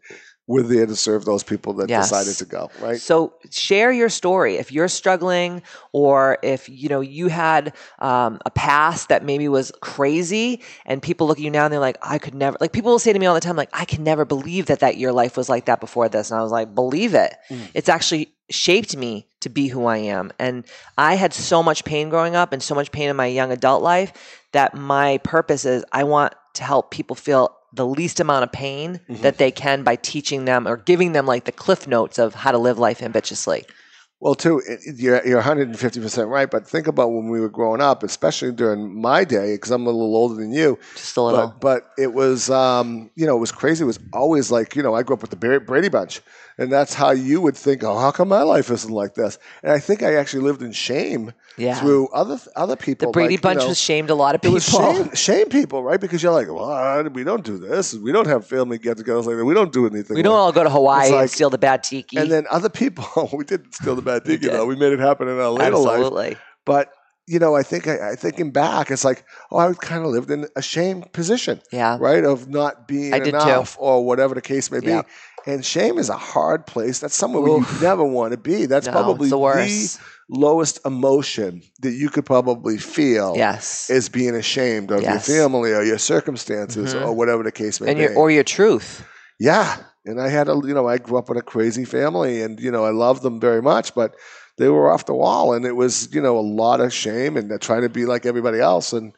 We're 0.49 0.63
there 0.63 0.87
to 0.87 0.95
serve 0.95 1.25
those 1.25 1.43
people 1.43 1.73
that 1.75 1.89
Yes. 1.89 2.09
decided 2.09 2.37
to 2.37 2.45
go. 2.45 2.71
Right. 2.81 3.01
So 3.01 3.35
share 3.51 3.91
your 3.91 4.09
story 4.09 4.57
if 4.57 4.71
you're 4.71 4.87
struggling, 4.89 5.63
or 5.93 6.39
if 6.43 6.69
you 6.69 6.89
know 6.89 7.01
you 7.01 7.27
had 7.29 7.75
um, 7.99 8.39
a 8.47 8.51
past 8.51 9.09
that 9.09 9.25
maybe 9.25 9.49
was 9.49 9.73
crazy, 9.81 10.63
and 10.85 11.03
people 11.03 11.27
look 11.27 11.39
at 11.39 11.45
you 11.45 11.51
now 11.51 11.65
and 11.65 11.73
they're 11.73 11.81
like, 11.81 11.99
"I 12.01 12.19
could 12.19 12.35
never." 12.35 12.57
Like 12.61 12.73
people 12.73 12.93
will 12.93 13.01
say 13.01 13.13
to 13.13 13.19
me 13.19 13.27
all 13.27 13.35
the 13.35 13.41
time, 13.41 13.57
"Like 13.57 13.71
I 13.73 13.85
can 13.85 14.05
never 14.05 14.25
believe 14.25 14.67
that 14.67 14.81
that 14.81 14.97
your 14.99 15.13
life 15.13 15.37
was 15.37 15.49
like 15.49 15.65
that 15.67 15.81
before 15.81 16.09
this," 16.09 16.31
and 16.31 16.39
I 16.39 16.43
was 16.43 16.53
like, 16.53 16.75
"Believe 16.75 17.15
it. 17.15 17.35
It's 17.75 17.89
actually 17.89 18.33
shaped 18.49 18.97
me 18.97 19.27
to 19.41 19.49
be 19.49 19.67
who 19.67 19.87
I 19.87 19.97
am." 19.97 20.33
And 20.39 20.65
I 20.97 21.17
had 21.17 21.33
so 21.35 21.61
much 21.63 21.85
pain 21.85 22.09
growing 22.09 22.37
up 22.37 22.53
and 22.53 22.63
so 22.63 22.75
much 22.75 22.93
pain 22.93 23.09
in 23.09 23.17
my 23.17 23.27
young 23.27 23.51
adult 23.51 23.83
life 23.83 24.13
that 24.53 24.75
my 24.75 25.19
purpose 25.19 25.65
is 25.65 25.85
I 25.93 26.05
want 26.05 26.35
to 26.55 26.63
help 26.63 26.91
people 26.93 27.17
feel 27.17 27.55
the 27.77 27.87
least 27.87 28.21
amount 28.21 28.43
of 28.43 28.51
pain 28.51 29.01
that 29.09 29.39
they 29.39 29.51
can 29.51 29.83
by 29.83 29.97
teaching 29.97 30.47
them 30.47 30.67
or 30.67 30.77
giving 30.77 31.13
them 31.13 31.27
like 31.27 31.45
the 31.45 31.53
cliff 31.53 31.87
notes 31.87 32.19
of 32.19 32.35
how 32.35 32.51
to 32.51 32.59
live 32.59 32.79
life 32.79 33.03
ambitiously. 33.03 33.65
Well, 34.19 34.35
too, 34.35 34.63
you're, 34.95 35.25
you're 35.27 35.43
150% 35.43 36.31
right. 36.31 36.51
But 36.51 36.67
think 36.67 36.87
about 36.87 37.13
when 37.13 37.29
we 37.29 37.39
were 37.39 37.51
growing 37.51 37.83
up, 37.83 38.03
especially 38.03 38.51
during 38.51 38.99
my 38.99 39.25
day, 39.25 39.55
because 39.55 39.71
I'm 39.71 39.83
a 39.83 39.91
little 39.91 40.17
older 40.17 40.35
than 40.35 40.53
you. 40.53 40.79
Just 40.95 41.17
a 41.19 41.23
little. 41.23 41.49
But, 41.49 41.61
but 41.61 41.91
it 42.03 42.15
was, 42.15 42.49
um, 42.49 43.11
you 43.15 43.27
know, 43.27 43.37
it 43.37 43.41
was 43.41 43.53
crazy. 43.53 43.85
It 43.85 43.87
was 43.87 43.99
always 44.15 44.51
like, 44.51 44.75
you 44.75 44.83
know, 44.83 44.95
I 44.95 45.03
grew 45.03 45.15
up 45.15 45.21
with 45.21 45.39
the 45.39 45.61
Brady 45.61 45.91
Bunch. 45.91 46.23
And 46.59 46.73
that's 46.73 46.95
how 46.95 47.11
you 47.11 47.43
would 47.43 47.55
think, 47.57 47.85
oh, 47.85 47.99
how 47.99 48.11
come 48.11 48.29
my 48.29 48.43
life 48.43 48.71
isn't 48.71 48.91
like 48.91 49.13
this? 49.15 49.39
And 49.63 49.73
I 49.73 49.79
think 49.79 50.03
I 50.03 50.15
actually 50.15 50.43
lived 50.45 50.63
in 50.63 50.73
shame 50.73 51.33
Yeah. 51.59 51.75
through 51.75 52.09
other 52.09 52.39
other 52.57 52.77
people. 52.77 53.09
the 53.09 53.13
Brady 53.13 53.35
like, 53.35 53.39
you 53.39 53.43
Bunch 53.43 53.59
know, 53.61 53.69
was 53.69 53.79
shamed 53.81 54.09
a 54.09 54.15
lot 54.15 54.35
of 54.35 54.39
it 54.39 54.43
people. 54.43 54.55
was 54.55 54.65
shame, 54.67 55.15
shame 55.15 55.49
people, 55.49 55.83
right? 55.83 56.01
Because 56.01 56.23
you're 56.23 56.33
like, 56.33 56.49
well, 56.51 57.05
we 57.11 57.25
don't 57.25 57.45
do 57.45 57.59
this. 57.59 57.93
We 57.95 58.11
don't 58.11 58.27
have 58.27 58.47
family 58.47 58.79
get-togethers 58.79 59.27
like 59.27 59.37
that. 59.37 59.45
We 59.45 59.53
don't 59.55 59.73
do 59.73 59.87
anything. 59.87 60.17
we 60.17 60.23
don't 60.23 60.33
like 60.33 60.41
all 60.41 60.53
go 60.53 60.65
to 60.65 60.71
Hawaii 60.71 61.09
It's 61.09 61.13
and 61.15 61.31
steal 61.31 61.51
the 61.51 61.59
bad 61.59 61.83
tiki. 61.83 62.17
and 62.17 62.31
then 62.33 62.47
other 62.51 62.71
people, 62.71 63.29
we 63.37 63.45
didn't 63.45 63.75
steal 63.75 63.95
the 63.95 64.03
bad 64.03 64.25
tiki 64.25 64.49
though. 64.49 64.65
We 64.65 64.77
made 64.77 64.93
it 64.95 64.99
happen 64.99 65.29
in 65.29 65.39
our 65.39 65.51
later 65.51 65.77
life. 65.77 65.89
Absolutely. 65.95 66.37
But 66.65 66.91
you 67.29 67.41
know, 67.41 67.57
I 67.57 67.65
think 67.65 67.89
I, 67.89 68.13
I 68.13 68.15
thinking 68.15 68.53
back, 68.53 68.91
it's 68.93 69.05
like, 69.05 69.25
oh, 69.51 69.59
I 69.59 69.73
kind 69.75 70.05
of 70.05 70.13
lived 70.13 70.31
in 70.31 70.47
a 70.55 70.63
shame 70.63 71.03
position, 71.13 71.61
Yeah. 71.73 71.99
right, 72.01 72.23
of 72.25 72.49
not 72.49 72.87
being 72.87 73.11
did 73.11 73.25
too. 73.25 73.29
enough 73.31 73.77
or 73.81 74.05
whatever 74.07 74.35
the 74.37 74.41
case 74.41 74.71
may 74.71 74.79
be. 74.79 74.91
Yeah. 74.91 75.03
And 75.47 75.65
shame 75.65 75.99
is 75.99 76.09
a 76.09 76.17
hard 76.17 76.67
place. 76.67 76.99
That's 76.99 77.15
somewhere 77.15 77.41
where 77.43 77.59
you 77.61 77.67
never 77.81 78.05
want 78.05 78.33
to 78.33 78.37
be. 78.37 78.67
That's 78.67 78.87
No, 78.87 78.93
probably 78.93 79.29
the 79.29 79.39
worst. 79.39 80.01
lowest 80.29 80.81
emotion 80.85 81.63
that 81.83 81.93
you 81.93 82.09
could 82.11 82.27
probably 82.27 82.79
feel. 82.79 83.35
Yes. 83.37 83.89
Is 83.89 84.09
being 84.09 84.35
ashamed 84.35 84.91
of 84.91 85.03
Yes. 85.03 85.29
your 85.29 85.39
family 85.43 85.73
or 85.73 85.83
your 85.85 85.99
circumstances 85.99 86.95
Mhm. 86.95 87.07
or 87.07 87.13
whatever 87.13 87.45
the 87.45 87.53
case 87.53 87.81
may 87.81 87.91
and 87.91 87.97
be. 87.99 88.03
your 88.03 88.15
or 88.17 88.31
your 88.31 88.43
truth. 88.43 89.05
Yeah. 89.39 89.77
And 90.05 90.21
I 90.21 90.29
had 90.29 90.49
a, 90.49 90.55
you 90.65 90.75
know, 90.75 90.89
I 90.89 90.99
grew 90.99 91.19
up 91.19 91.31
in 91.31 91.37
a 91.37 91.43
crazy 91.43 91.85
family 91.85 92.43
and, 92.43 92.59
you 92.61 92.71
know, 92.73 92.85
I 92.85 92.91
loved 92.91 93.23
them 93.23 93.39
very 93.41 93.63
much, 93.63 93.95
but 93.95 94.15
they 94.59 94.69
were 94.69 94.91
off 94.91 95.07
the 95.07 95.15
wall 95.15 95.53
and 95.53 95.65
it 95.65 95.77
was, 95.77 96.09
you 96.13 96.21
know, 96.21 96.39
a 96.39 96.41
lot 96.41 96.81
of 96.81 96.93
shame 96.93 97.37
and 97.37 97.61
trying 97.61 97.83
to 97.83 97.89
be 97.89 98.07
like 98.07 98.25
everybody 98.27 98.59
else. 98.61 98.93
And 98.93 99.13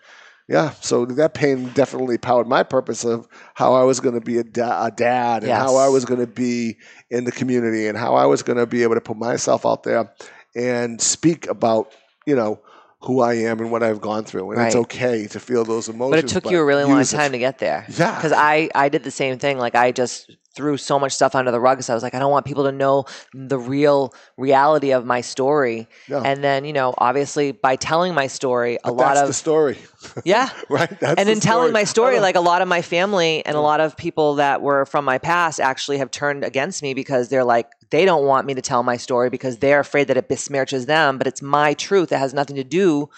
yeah, 0.48 0.70
so 0.80 1.04
that 1.04 1.34
pain 1.34 1.68
definitely 1.74 2.16
powered 2.16 2.46
my 2.46 2.62
purpose 2.62 3.04
of 3.04 3.28
how 3.54 3.74
I 3.74 3.84
was 3.84 4.00
going 4.00 4.14
to 4.14 4.20
be 4.20 4.38
a, 4.38 4.44
da- 4.44 4.86
a 4.86 4.90
dad 4.90 5.42
and 5.42 5.48
Yes. 5.48 5.58
how 5.58 5.76
I 5.76 5.88
was 5.88 6.06
going 6.06 6.20
to 6.20 6.26
be 6.26 6.78
in 7.10 7.24
the 7.24 7.32
community 7.32 7.86
and 7.86 7.98
how 7.98 8.14
I 8.14 8.24
was 8.24 8.42
going 8.42 8.56
to 8.56 8.66
be 8.66 8.82
able 8.82 8.94
to 8.94 9.00
put 9.02 9.18
myself 9.18 9.66
out 9.66 9.82
there 9.82 10.10
and 10.56 11.00
speak 11.02 11.46
about, 11.48 11.92
you 12.26 12.34
know, 12.34 12.60
who 13.00 13.20
I 13.20 13.34
am 13.34 13.60
and 13.60 13.70
what 13.70 13.82
I've 13.82 14.00
gone 14.00 14.24
through. 14.24 14.52
And 14.52 14.62
it's 14.62 14.74
okay 14.74 15.26
to 15.28 15.38
feel 15.38 15.64
those 15.64 15.88
emotions. 15.88 16.22
But 16.22 16.24
it 16.24 16.28
took 16.28 16.50
you 16.50 16.58
a 16.58 16.64
really 16.64 16.84
long 16.84 17.00
it. 17.00 17.04
time 17.06 17.32
to 17.32 17.38
get 17.38 17.58
there. 17.58 17.84
Yeah. 17.90 18.14
Because 18.16 18.32
I, 18.32 18.70
I 18.74 18.88
did 18.88 19.04
the 19.04 19.10
same 19.10 19.38
thing. 19.38 19.58
Like 19.58 19.74
I 19.74 19.92
just 19.92 20.34
threw 20.58 20.76
so 20.76 20.98
much 20.98 21.12
stuff 21.12 21.34
under 21.36 21.50
the 21.52 21.60
rug 21.60 21.78
because 21.78 21.88
I 21.88 21.94
was 21.94 22.02
like, 22.02 22.14
I 22.14 22.18
don't 22.18 22.32
want 22.32 22.44
people 22.44 22.64
to 22.64 22.72
know 22.72 23.04
the 23.32 23.58
real 23.58 24.12
reality 24.36 24.90
of 24.90 25.06
my 25.06 25.22
story. 25.22 25.88
No. 26.08 26.20
And 26.20 26.42
then, 26.42 26.64
you 26.64 26.72
know, 26.74 26.92
obviously 26.98 27.52
by 27.52 27.76
telling 27.76 28.12
my 28.12 28.26
story, 28.26 28.76
a 28.84 28.92
But 28.92 28.92
lot 28.92 29.14
that's 29.14 29.20
of 29.22 29.28
the 29.28 29.34
story, 29.34 29.78
yeah. 30.24 30.50
right? 30.68 30.90
That's 31.00 31.18
and 31.18 31.28
the 31.28 31.32
in 31.32 31.40
telling 31.40 31.72
my 31.72 31.84
story, 31.84 32.18
like 32.20 32.34
a 32.34 32.40
lot 32.40 32.60
of 32.60 32.68
my 32.68 32.82
family 32.82 33.46
and 33.46 33.56
a 33.56 33.60
lot 33.60 33.80
of 33.80 33.96
people 33.96 34.34
that 34.34 34.60
were 34.60 34.84
from 34.84 35.04
my 35.04 35.18
past 35.18 35.60
actually 35.60 35.98
have 35.98 36.10
turned 36.10 36.42
against 36.44 36.82
me 36.82 36.92
because 36.92 37.28
they're 37.28 37.44
like, 37.44 37.70
they 37.90 38.04
don't 38.04 38.26
want 38.26 38.46
me 38.46 38.54
to 38.54 38.60
tell 38.60 38.82
my 38.82 38.96
story 38.96 39.30
because 39.30 39.58
they're 39.58 39.80
afraid 39.80 40.08
that 40.08 40.16
it 40.16 40.28
besmirches 40.28 40.86
them, 40.86 41.18
but 41.18 41.26
it's 41.28 41.40
my 41.40 41.72
truth. 41.74 42.10
It 42.12 42.18
has 42.18 42.34
nothing 42.34 42.56
to 42.56 42.64
do 42.64 43.08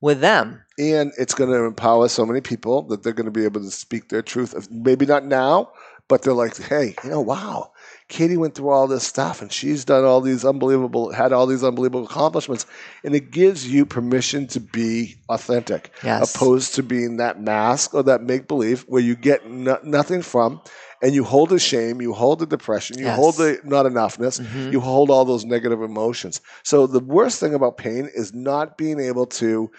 with 0.00 0.20
them. 0.20 0.62
and 0.78 1.12
it's 1.18 1.32
going 1.34 1.50
to 1.50 1.64
empower 1.64 2.08
so 2.08 2.26
many 2.26 2.40
people 2.40 2.82
that 2.88 3.02
they're 3.02 3.14
going 3.14 3.24
to 3.26 3.30
be 3.30 3.44
able 3.44 3.62
to 3.62 3.70
speak 3.70 4.08
their 4.10 4.20
truth. 4.22 4.68
Maybe 4.70 5.06
not 5.06 5.24
now, 5.24 5.70
but 6.08 6.22
they're 6.22 6.32
like, 6.32 6.56
hey, 6.56 6.94
you 7.02 7.10
know, 7.10 7.20
wow, 7.20 7.72
Katie 8.08 8.36
went 8.36 8.54
through 8.54 8.70
all 8.70 8.86
this 8.86 9.04
stuff 9.04 9.42
and 9.42 9.52
she's 9.52 9.84
done 9.84 10.04
all 10.04 10.20
these 10.20 10.44
unbelievable, 10.44 11.12
had 11.12 11.32
all 11.32 11.46
these 11.46 11.64
unbelievable 11.64 12.04
accomplishments, 12.04 12.66
and 13.02 13.14
it 13.14 13.30
gives 13.32 13.66
you 13.68 13.84
permission 13.84 14.46
to 14.48 14.60
be 14.60 15.16
authentic, 15.28 15.90
Yes. 16.04 16.34
opposed 16.34 16.74
to 16.76 16.82
being 16.82 17.16
that 17.16 17.40
mask 17.40 17.94
or 17.94 18.02
that 18.04 18.22
make 18.22 18.46
believe 18.46 18.82
where 18.88 19.02
you 19.02 19.16
get 19.16 19.50
no- 19.50 19.80
nothing 19.82 20.22
from. 20.22 20.60
And 21.02 21.14
you 21.14 21.24
hold 21.24 21.50
the 21.50 21.58
shame, 21.58 22.00
you 22.00 22.14
hold 22.14 22.38
the 22.38 22.46
depression, 22.46 22.98
you 22.98 23.04
Yes. 23.04 23.16
hold 23.16 23.36
the 23.36 23.58
not 23.64 23.84
enoughness, 23.84 24.40
Mhm. 24.40 24.72
you 24.72 24.80
hold 24.80 25.10
all 25.10 25.26
those 25.26 25.44
negative 25.44 25.82
emotions. 25.82 26.40
So 26.62 26.86
the 26.86 27.00
worst 27.00 27.38
thing 27.38 27.52
about 27.52 27.76
pain 27.76 28.08
is 28.14 28.32
not 28.32 28.78
being 28.78 28.98
able 28.98 29.26
to 29.26 29.70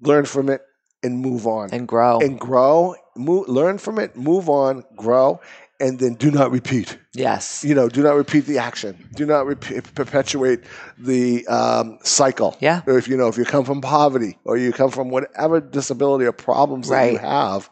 learn 0.00 0.24
from 0.24 0.48
it 0.48 0.60
and 1.02 1.18
move 1.20 1.46
on 1.46 1.70
And 1.72 1.86
grow. 1.88 2.18
and 2.20 2.38
grow 2.38 2.94
move, 3.16 3.48
learn 3.48 3.78
from 3.78 3.98
it 3.98 4.16
move 4.16 4.48
on 4.48 4.84
grow 4.96 5.40
and 5.80 5.98
then 5.98 6.14
do 6.14 6.30
not 6.30 6.50
repeat 6.52 6.96
yes. 7.14 7.64
you 7.64 7.74
know 7.74 7.88
do 7.88 8.02
not 8.02 8.14
repeat 8.14 8.46
the 8.46 8.58
action 8.58 8.96
do 9.14 9.26
not 9.26 9.46
repeat, 9.46 9.92
perpetuate 9.94 10.60
the 10.98 11.46
um, 11.48 11.98
cycle 12.04 12.56
Yeah. 12.60 12.82
or 12.86 12.96
if 12.98 13.08
you 13.08 13.16
know 13.16 13.28
if 13.28 13.36
you 13.36 13.44
come 13.44 13.64
from 13.64 13.80
poverty 13.80 14.38
or 14.44 14.56
you 14.56 14.72
come 14.72 14.90
from 14.90 15.08
whatever 15.10 15.60
disability 15.60 16.24
or 16.24 16.32
problems 16.32 16.88
that 16.88 17.12
you 17.12 17.18
have 17.18 17.68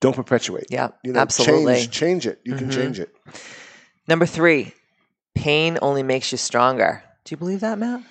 don't 0.00 0.14
perpetuate 0.16 0.66
Yeah. 0.70 0.88
you 1.02 1.12
know 1.12 1.20
absolutely. 1.20 1.74
change 1.76 1.90
change 1.90 2.26
it 2.26 2.40
you 2.44 2.54
can 2.56 2.68
Mhm. 2.68 2.72
change 2.74 3.00
it 3.00 3.14
Number 4.08 4.26
three, 4.26 4.74
pain 5.36 5.78
only 5.82 6.02
makes 6.02 6.32
you 6.32 6.38
stronger. 6.38 7.04
Do 7.24 7.32
you 7.32 7.36
believe 7.36 7.60
that, 7.60 7.78
Matt? 7.78 8.02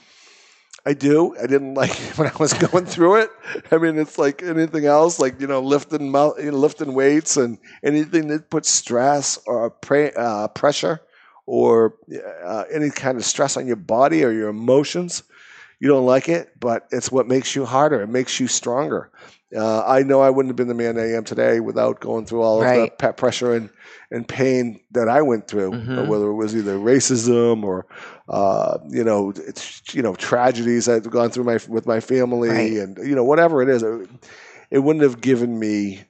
I 0.85 0.93
do. 0.93 1.35
I 1.37 1.47
didn't 1.47 1.73
like 1.73 1.91
it 1.91 2.17
when 2.17 2.27
I 2.27 2.35
was 2.39 2.53
going 2.53 2.85
through 2.85 3.17
it. 3.21 3.29
I 3.71 3.77
mean, 3.77 3.97
it's 3.97 4.17
like 4.17 4.41
anything 4.41 4.85
else, 4.85 5.19
like 5.19 5.39
you 5.39 5.47
know, 5.47 5.61
lifting 5.61 6.07
you 6.07 6.11
know, 6.11 6.57
lifting 6.57 6.93
weights 6.93 7.37
and 7.37 7.57
anything 7.83 8.27
that 8.29 8.49
puts 8.49 8.69
stress 8.69 9.37
or 9.45 9.69
pre- 9.69 10.11
uh, 10.13 10.47
pressure 10.49 11.01
or 11.45 11.95
uh, 12.45 12.63
any 12.71 12.89
kind 12.91 13.17
of 13.17 13.25
stress 13.25 13.57
on 13.57 13.67
your 13.67 13.75
body 13.75 14.23
or 14.23 14.31
your 14.31 14.49
emotions. 14.49 15.23
You 15.79 15.87
don't 15.87 16.05
like 16.05 16.27
it, 16.29 16.59
but 16.59 16.87
it's 16.91 17.11
what 17.11 17.27
makes 17.27 17.55
you 17.55 17.65
harder. 17.65 18.01
It 18.01 18.07
makes 18.07 18.39
you 18.39 18.47
stronger. 18.47 19.11
Uh, 19.55 19.83
I 19.85 20.03
know 20.03 20.21
I 20.21 20.29
wouldn't 20.29 20.49
have 20.51 20.55
been 20.55 20.67
the 20.67 20.75
man 20.75 20.99
I 20.99 21.13
am 21.13 21.23
today 21.23 21.59
without 21.59 21.99
going 21.99 22.25
through 22.27 22.43
all 22.43 22.61
of 22.61 22.67
the 22.67 22.91
Right. 23.01 23.17
pressure 23.17 23.55
and, 23.55 23.69
and 24.11 24.27
pain 24.27 24.79
that 24.91 25.09
I 25.09 25.23
went 25.23 25.47
through, 25.47 25.71
Mhm. 25.71 26.05
whether 26.07 26.27
it 26.27 26.35
was 26.35 26.55
either 26.55 26.77
racism 26.77 27.63
or 27.63 27.87
uh, 28.27 28.77
you 28.89 29.03
know, 29.03 29.33
it's, 29.35 29.81
you 29.91 30.03
know, 30.03 30.13
tragedies 30.13 30.87
I've 30.87 31.09
gone 31.09 31.31
through 31.31 31.45
my 31.45 31.57
with 31.67 31.87
my 31.87 31.99
family, 31.99 32.49
Right. 32.49 32.77
and 32.77 32.97
you 32.99 33.15
know, 33.15 33.23
whatever 33.23 33.63
it 33.63 33.69
is, 33.69 33.81
it, 33.81 34.07
it 34.69 34.79
wouldn't 34.79 35.01
have 35.01 35.19
given 35.19 35.57
me, 35.57 36.01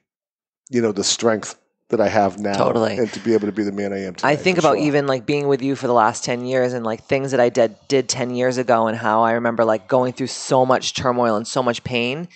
you 0.68 0.82
know, 0.82 0.92
the 0.92 1.02
strength 1.04 1.56
that 1.88 2.00
I 2.00 2.08
have 2.08 2.38
now, 2.38 2.58
Totally. 2.58 2.98
and 2.98 3.10
to 3.14 3.20
be 3.20 3.32
able 3.32 3.46
to 3.46 3.52
be 3.52 3.62
the 3.64 3.72
man 3.72 3.94
I 3.94 4.02
am 4.04 4.14
today. 4.14 4.28
I 4.28 4.36
think 4.36 4.58
about 4.58 4.76
sure. 4.76 4.84
even 4.84 5.06
like 5.06 5.24
being 5.24 5.48
with 5.48 5.62
you 5.62 5.74
for 5.76 5.86
the 5.86 5.92
last 5.94 6.24
10 6.24 6.44
years 6.44 6.74
and 6.74 6.84
like 6.84 7.04
things 7.04 7.30
that 7.30 7.40
I 7.40 7.48
did 7.48 7.74
did 7.88 8.06
10 8.08 8.34
years 8.34 8.58
ago 8.58 8.86
and 8.86 8.96
how 8.98 9.22
I 9.22 9.32
remember 9.32 9.64
like 9.64 9.88
going 9.88 10.12
through 10.12 10.26
so 10.28 10.66
much 10.66 10.92
turmoil 10.92 11.36
and 11.36 11.46
so 11.48 11.62
much 11.62 11.82
pain 11.82 12.28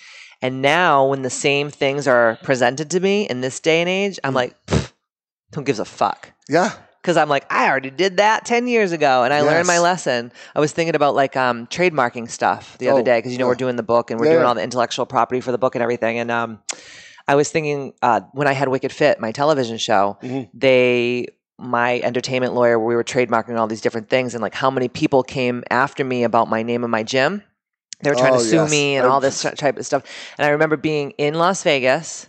And 0.45 0.61
now, 0.61 1.07
when 1.07 1.23
the 1.23 1.29
same 1.31 1.71
things 1.71 2.07
are 2.07 2.37
presented 2.43 2.91
to 2.91 2.99
me 2.99 3.27
in 3.27 3.41
this 3.41 3.59
day 3.59 3.81
and 3.81 3.89
age, 3.89 4.19
I'm 4.23 4.35
like, 4.35 4.53
"Pfft, 4.67 4.91
who 5.55 5.63
gives 5.63 5.79
a 5.79 5.85
fuck? 5.85 6.33
Yeah. 6.47 6.71
Because 7.01 7.17
I'm 7.17 7.29
like, 7.29 7.45
I 7.51 7.67
already 7.67 7.89
did 7.89 8.17
that 8.17 8.45
10 8.45 8.67
years 8.67 8.91
ago 8.91 9.23
and 9.23 9.33
I 9.33 9.41
learned 9.41 9.65
my 9.65 9.79
lesson. 9.79 10.31
I 10.55 10.59
was 10.59 10.71
thinking 10.71 10.93
about 10.95 11.15
like 11.15 11.35
um, 11.35 11.65
trademarking 11.67 12.29
stuff 12.29 12.77
the 12.77 12.89
other 12.89 13.01
Oh, 13.01 13.03
day 13.03 13.17
because, 13.17 13.31
you 13.31 13.39
know, 13.39 13.45
yeah. 13.45 13.49
we're 13.49 13.55
doing 13.65 13.75
the 13.75 13.83
book 13.83 14.11
and 14.11 14.19
we're 14.19 14.27
Yeah, 14.27 14.33
doing 14.33 14.43
yeah. 14.43 14.47
all 14.49 14.55
the 14.55 14.63
intellectual 14.63 15.05
property 15.07 15.41
for 15.41 15.51
the 15.51 15.57
book 15.57 15.73
and 15.75 15.81
everything. 15.81 16.19
And 16.19 16.29
um, 16.29 16.59
I 17.27 17.33
was 17.35 17.49
thinking 17.51 17.93
uh, 18.03 18.21
when 18.33 18.47
I 18.47 18.53
had 18.53 18.69
Wicked 18.69 18.91
Fit, 18.91 19.19
my 19.19 19.31
television 19.31 19.77
show, 19.79 20.17
Mhm. 20.23 20.49
they, 20.53 21.27
my 21.57 21.99
entertainment 22.01 22.53
lawyer, 22.53 22.77
we 22.79 22.95
were 22.95 23.03
trademarking 23.03 23.57
all 23.59 23.65
these 23.67 23.81
different 23.81 24.09
things 24.09 24.33
and 24.35 24.41
like 24.43 24.53
how 24.55 24.69
many 24.69 24.87
people 24.89 25.23
came 25.23 25.63
after 25.71 26.03
me 26.03 26.23
about 26.23 26.49
my 26.49 26.61
name 26.61 26.83
and 26.83 26.91
my 26.91 27.01
gym. 27.03 27.41
They 28.01 28.09
were 28.09 28.15
trying 28.15 28.33
Oh, 28.33 28.39
to 28.39 28.43
sue 28.43 28.55
yes. 28.57 28.71
me 28.71 28.95
and 28.97 29.07
all 29.07 29.19
this 29.19 29.41
type 29.41 29.77
of 29.77 29.85
stuff. 29.85 30.03
And 30.37 30.45
I 30.45 30.49
remember 30.49 30.77
being 30.77 31.11
in 31.11 31.35
Las 31.35 31.63
Vegas 31.63 32.27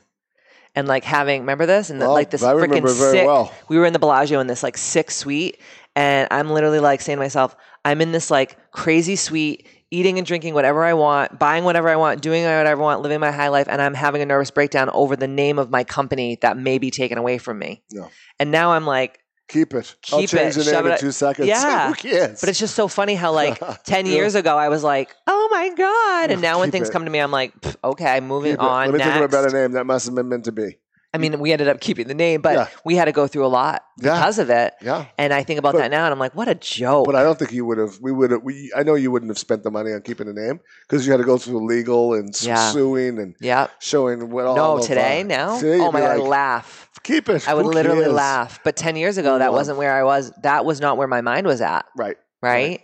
and 0.75 0.87
like 0.87 1.05
having, 1.05 1.41
remember 1.43 1.67
this? 1.67 1.91
And 1.91 2.01
the, 2.01 2.07
Well, 2.07 2.15
like 2.15 2.31
this 2.31 2.43
freaking 2.43 2.87
sick, 2.89 3.27
well. 3.27 3.53
we 3.69 3.79
were 3.79 3.87
in 3.87 3.93
the 3.93 3.99
Bellagio 3.99 4.41
in 4.41 4.47
this 4.47 4.63
like 4.63 4.77
sick 4.79 5.11
suite, 5.11 5.59
and 5.95 6.29
I'm 6.31 6.51
literally 6.51 6.81
like 6.81 7.01
saying 7.01 7.17
to 7.17 7.23
myself, 7.23 7.57
I'm 7.85 8.01
in 8.01 8.13
this 8.13 8.31
like 8.31 8.59
crazy 8.73 9.17
suite, 9.17 9.67
eating 9.91 10.19
and 10.19 10.27
drinking 10.27 10.53
whatever 10.55 10.85
I 10.85 10.93
want, 10.95 11.39
buying 11.39 11.65
whatever 11.65 11.89
I 11.89 11.97
want, 11.97 12.21
doing 12.21 12.43
whatever 12.43 12.71
I 12.71 12.75
want, 12.75 13.03
living 13.03 13.21
my 13.21 13.31
high 13.31 13.49
life, 13.49 13.67
and 13.71 13.81
I'm 13.81 13.95
having 13.95 14.21
a 14.23 14.27
nervous 14.27 14.51
breakdown 14.51 14.91
over 14.91 15.17
the 15.17 15.29
name 15.29 15.59
of 15.59 15.71
my 15.71 15.85
company 15.85 16.39
that 16.43 16.57
may 16.59 16.79
be 16.79 16.91
taken 16.91 17.17
away 17.19 17.39
from 17.39 17.59
me. 17.59 17.83
Yeah. 17.91 18.09
And 18.39 18.51
now 18.51 18.73
I'm 18.73 18.85
like, 18.85 19.21
Keep 19.49 19.75
it. 19.75 19.95
I'll 20.13 20.19
change 20.27 20.57
it. 20.57 20.61
the 20.61 20.65
name 20.65 20.75
Shove 20.75 20.87
in 20.87 20.93
it- 20.93 21.01
two 21.01 21.13
seconds. 21.13 21.49
Yeah. 21.49 21.89
Who 21.89 21.95
cares? 21.95 22.41
but 22.41 22.49
it's 22.49 22.59
just 22.59 22.75
so 22.75 22.89
funny 22.89 23.15
how 23.15 23.33
like 23.33 23.61
10 23.85 24.07
Yeah. 24.07 24.13
years 24.13 24.35
ago 24.35 24.57
I 24.59 24.69
was 24.69 24.83
like, 24.83 25.15
oh 25.27 25.49
my 25.53 25.69
God. 25.71 26.31
And 26.33 26.43
now 26.43 26.59
when 26.59 26.69
Keep 26.69 26.73
things 26.73 26.89
it. 26.89 26.93
come 26.93 27.05
to 27.05 27.11
me, 27.11 27.19
I'm 27.21 27.31
like, 27.31 27.53
okay, 27.85 28.21
moving 28.21 28.53
Keep 28.53 28.61
it. 28.61 28.67
on. 28.67 28.87
Let 28.91 28.99
me 28.99 29.05
think 29.05 29.17
of 29.17 29.23
a 29.23 29.29
better 29.29 29.51
name. 29.51 29.73
That 29.73 29.85
must 29.85 30.07
have 30.07 30.15
been 30.15 30.29
meant 30.29 30.45
to 30.47 30.53
be. 30.53 30.79
I 31.15 31.19
mean, 31.19 31.39
we 31.39 31.51
ended 31.51 31.69
up 31.69 31.81
keeping 31.81 32.09
the 32.09 32.15
name, 32.15 32.43
but 32.43 32.55
Yeah. 32.55 32.67
we 32.85 32.95
had 32.95 33.07
to 33.07 33.13
go 33.13 33.27
through 33.27 33.47
a 33.47 33.49
lot 33.49 33.85
Yeah. 33.99 34.17
because 34.19 34.39
of 34.39 34.51
it. 34.51 34.75
Yeah. 34.83 35.07
And 35.17 35.33
I 35.33 35.45
think 35.45 35.59
about 35.59 35.73
But- 35.73 35.79
that 35.79 35.91
now 35.91 36.05
and 36.05 36.13
I'm 36.13 36.19
like, 36.19 36.35
what 36.35 36.47
a 36.49 36.55
joke. 36.55 37.07
But 37.07 37.15
I 37.15 37.23
don't 37.23 37.39
think 37.39 37.53
you 37.53 37.65
would 37.65 37.79
have. 37.79 37.99
We 38.03 38.13
would 38.13 38.33
have. 38.33 38.43
We. 38.43 38.71
I 38.77 38.83
know 38.83 38.97
you 38.97 39.11
wouldn't 39.11 39.31
have 39.31 39.39
spent 39.39 39.63
the 39.63 39.71
money 39.71 39.93
on 39.93 40.03
keeping 40.03 40.27
the 40.27 40.35
name 40.35 40.61
because 40.87 41.07
you 41.07 41.13
had 41.13 41.19
to 41.19 41.25
go 41.25 41.39
through 41.39 41.65
legal 41.67 42.13
and 42.13 42.35
Yeah. 42.43 42.71
suing 42.71 43.19
and 43.19 43.35
yeah. 43.41 43.69
showing 43.79 44.29
what 44.29 44.45
all. 44.45 44.57
No, 44.57 44.79
today, 44.85 45.21
uh, 45.23 45.25
now? 45.25 45.59
today 45.59 45.79
oh 45.81 45.91
my 45.91 46.01
God, 46.01 46.11
I 46.11 46.17
laugh. 46.17 46.86
Keep 47.03 47.29
it. 47.29 47.49
I 47.49 47.55
would 47.55 47.65
Who 47.65 47.73
literally 47.73 48.05
cares? 48.05 48.15
laugh. 48.15 48.61
But 48.65 48.77
10 48.77 48.97
years 48.97 49.19
ago, 49.19 49.39
that 49.39 49.53
wasn't 49.53 49.79
where 49.79 49.95
I 49.95 50.03
was. 50.03 50.33
That 50.43 50.65
was 50.65 50.81
not 50.81 50.97
where 50.97 51.09
my 51.09 51.21
mind 51.21 51.47
was 51.47 51.61
at. 51.61 51.87
Right. 51.97 52.17
right? 52.43 52.83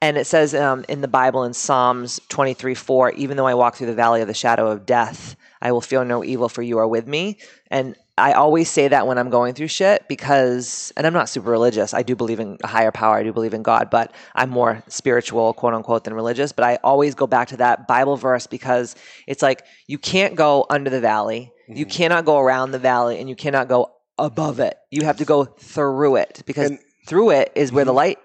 And 0.00 0.16
it 0.16 0.26
says 0.26 0.54
um, 0.54 0.84
in 0.88 1.00
the 1.00 1.08
Bible 1.08 1.44
in 1.44 1.52
Psalms 1.52 2.20
23 2.28 2.74
4, 2.74 3.12
even 3.12 3.36
though 3.36 3.46
I 3.46 3.54
walk 3.54 3.76
through 3.76 3.88
the 3.88 3.94
valley 3.94 4.20
of 4.20 4.28
the 4.28 4.34
shadow 4.34 4.70
of 4.70 4.86
death, 4.86 5.34
I 5.60 5.72
will 5.72 5.80
feel 5.80 6.04
no 6.04 6.22
evil, 6.22 6.48
for 6.48 6.62
you 6.62 6.78
are 6.78 6.86
with 6.86 7.06
me. 7.08 7.38
And 7.70 7.96
I 8.18 8.32
always 8.32 8.68
say 8.68 8.88
that 8.88 9.06
when 9.06 9.16
I'm 9.18 9.30
going 9.30 9.54
through 9.54 9.68
shit 9.68 10.06
because, 10.08 10.92
and 10.96 11.06
I'm 11.06 11.12
not 11.12 11.28
super 11.28 11.50
religious. 11.50 11.94
I 11.94 12.02
do 12.02 12.14
believe 12.16 12.40
in 12.40 12.58
a 12.62 12.66
higher 12.66 12.90
power. 12.92 13.16
I 13.16 13.22
do 13.22 13.32
believe 13.32 13.54
in 13.54 13.62
God, 13.62 13.88
but 13.90 14.12
I'm 14.34 14.50
more 14.50 14.82
spiritual, 14.88 15.52
quote 15.54 15.74
unquote, 15.74 16.04
than 16.04 16.14
religious. 16.14 16.52
But 16.52 16.64
I 16.64 16.78
always 16.84 17.14
go 17.14 17.26
back 17.26 17.48
to 17.48 17.56
that 17.58 17.86
Bible 17.88 18.16
verse 18.16 18.46
because 18.46 18.96
it's 19.26 19.42
like 19.42 19.64
you 19.86 19.98
can't 19.98 20.34
go 20.34 20.66
under 20.68 20.90
the 20.90 21.00
valley, 21.00 21.52
you 21.68 21.86
Mm-hmm. 21.86 21.90
cannot 21.96 22.24
go 22.24 22.38
around 22.38 22.70
the 22.72 22.78
valley, 22.78 23.20
and 23.20 23.28
you 23.28 23.36
cannot 23.36 23.68
go 23.68 23.92
above 24.18 24.58
it. 24.60 24.76
You 24.90 25.04
have 25.04 25.18
to 25.18 25.24
go 25.24 25.44
through 25.44 26.16
it 26.16 26.42
because 26.46 26.70
And- 26.70 26.78
through 27.06 27.30
it 27.30 27.52
is 27.54 27.72
where 27.72 27.84
the 27.84 27.92
light 27.92 28.18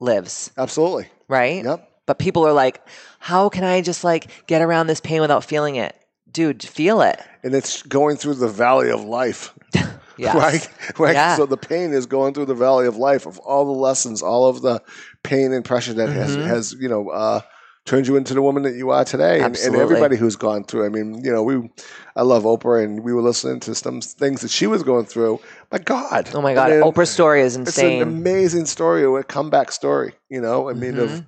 lives 0.00 0.50
Absolutely. 0.58 1.06
right? 1.28 1.64
Yep. 1.64 1.88
But 2.06 2.18
people 2.18 2.46
are 2.46 2.52
like, 2.52 2.80
how 3.18 3.48
can 3.48 3.64
I 3.64 3.80
just 3.82 4.04
like 4.04 4.46
get 4.46 4.62
around 4.62 4.86
this 4.86 5.00
pain 5.00 5.20
without 5.20 5.44
feeling 5.44 5.76
it? 5.76 5.94
Dude, 6.38 6.62
feel 6.62 7.00
it. 7.02 7.20
And 7.42 7.52
it's 7.52 7.82
going 7.82 8.16
through 8.16 8.34
the 8.34 8.46
valley 8.46 8.90
of 8.90 9.02
life. 9.02 9.52
Yes. 10.16 10.34
Right? 10.34 10.98
right? 10.98 11.14
Yeah. 11.14 11.36
So 11.36 11.46
the 11.46 11.56
pain 11.56 11.92
is 11.92 12.06
going 12.06 12.34
through 12.34 12.46
the 12.46 12.54
valley 12.54 12.88
of 12.88 12.96
life 12.96 13.24
of 13.26 13.38
all 13.38 13.64
the 13.64 13.70
lessons, 13.80 14.20
all 14.20 14.46
of 14.46 14.62
the 14.62 14.80
pain 15.22 15.52
and 15.52 15.64
pressure 15.64 15.92
that 15.94 16.08
has, 16.08 16.36
Mhm. 16.36 16.44
has, 16.44 16.72
you 16.72 16.88
know, 16.88 17.08
uh, 17.10 17.40
turned 17.86 18.08
you 18.08 18.16
into 18.16 18.34
the 18.34 18.42
woman 18.42 18.64
that 18.64 18.74
you 18.74 18.90
are 18.90 19.04
today. 19.04 19.40
And, 19.40 19.56
and 19.56 19.76
everybody 19.76 20.16
who's 20.16 20.34
gone 20.34 20.64
through. 20.64 20.86
I 20.86 20.88
mean, 20.88 21.22
you 21.24 21.32
know, 21.32 21.44
we, 21.44 21.70
I 22.16 22.22
love 22.22 22.42
Oprah 22.42 22.82
and 22.84 23.04
we 23.04 23.12
were 23.12 23.22
listening 23.22 23.60
to 23.60 23.74
some 23.76 24.00
things 24.00 24.40
that 24.42 24.50
she 24.50 24.66
was 24.66 24.82
going 24.82 25.06
through. 25.06 25.38
My 25.70 25.78
God. 25.78 26.30
Oh 26.34 26.40
my 26.42 26.50
I 26.50 26.54
God. 26.54 26.70
mean, 26.70 26.80
Oprah's 26.82 27.10
story 27.10 27.40
is 27.42 27.54
insane. 27.54 27.84
It's 27.86 28.02
an 28.02 28.08
amazing 28.08 28.66
story, 28.66 29.04
a 29.04 29.22
comeback 29.22 29.70
story, 29.70 30.14
you 30.28 30.40
know, 30.40 30.68
I 30.68 30.72
mean, 30.72 30.94
Mhm. 30.94 31.02
of 31.04 31.22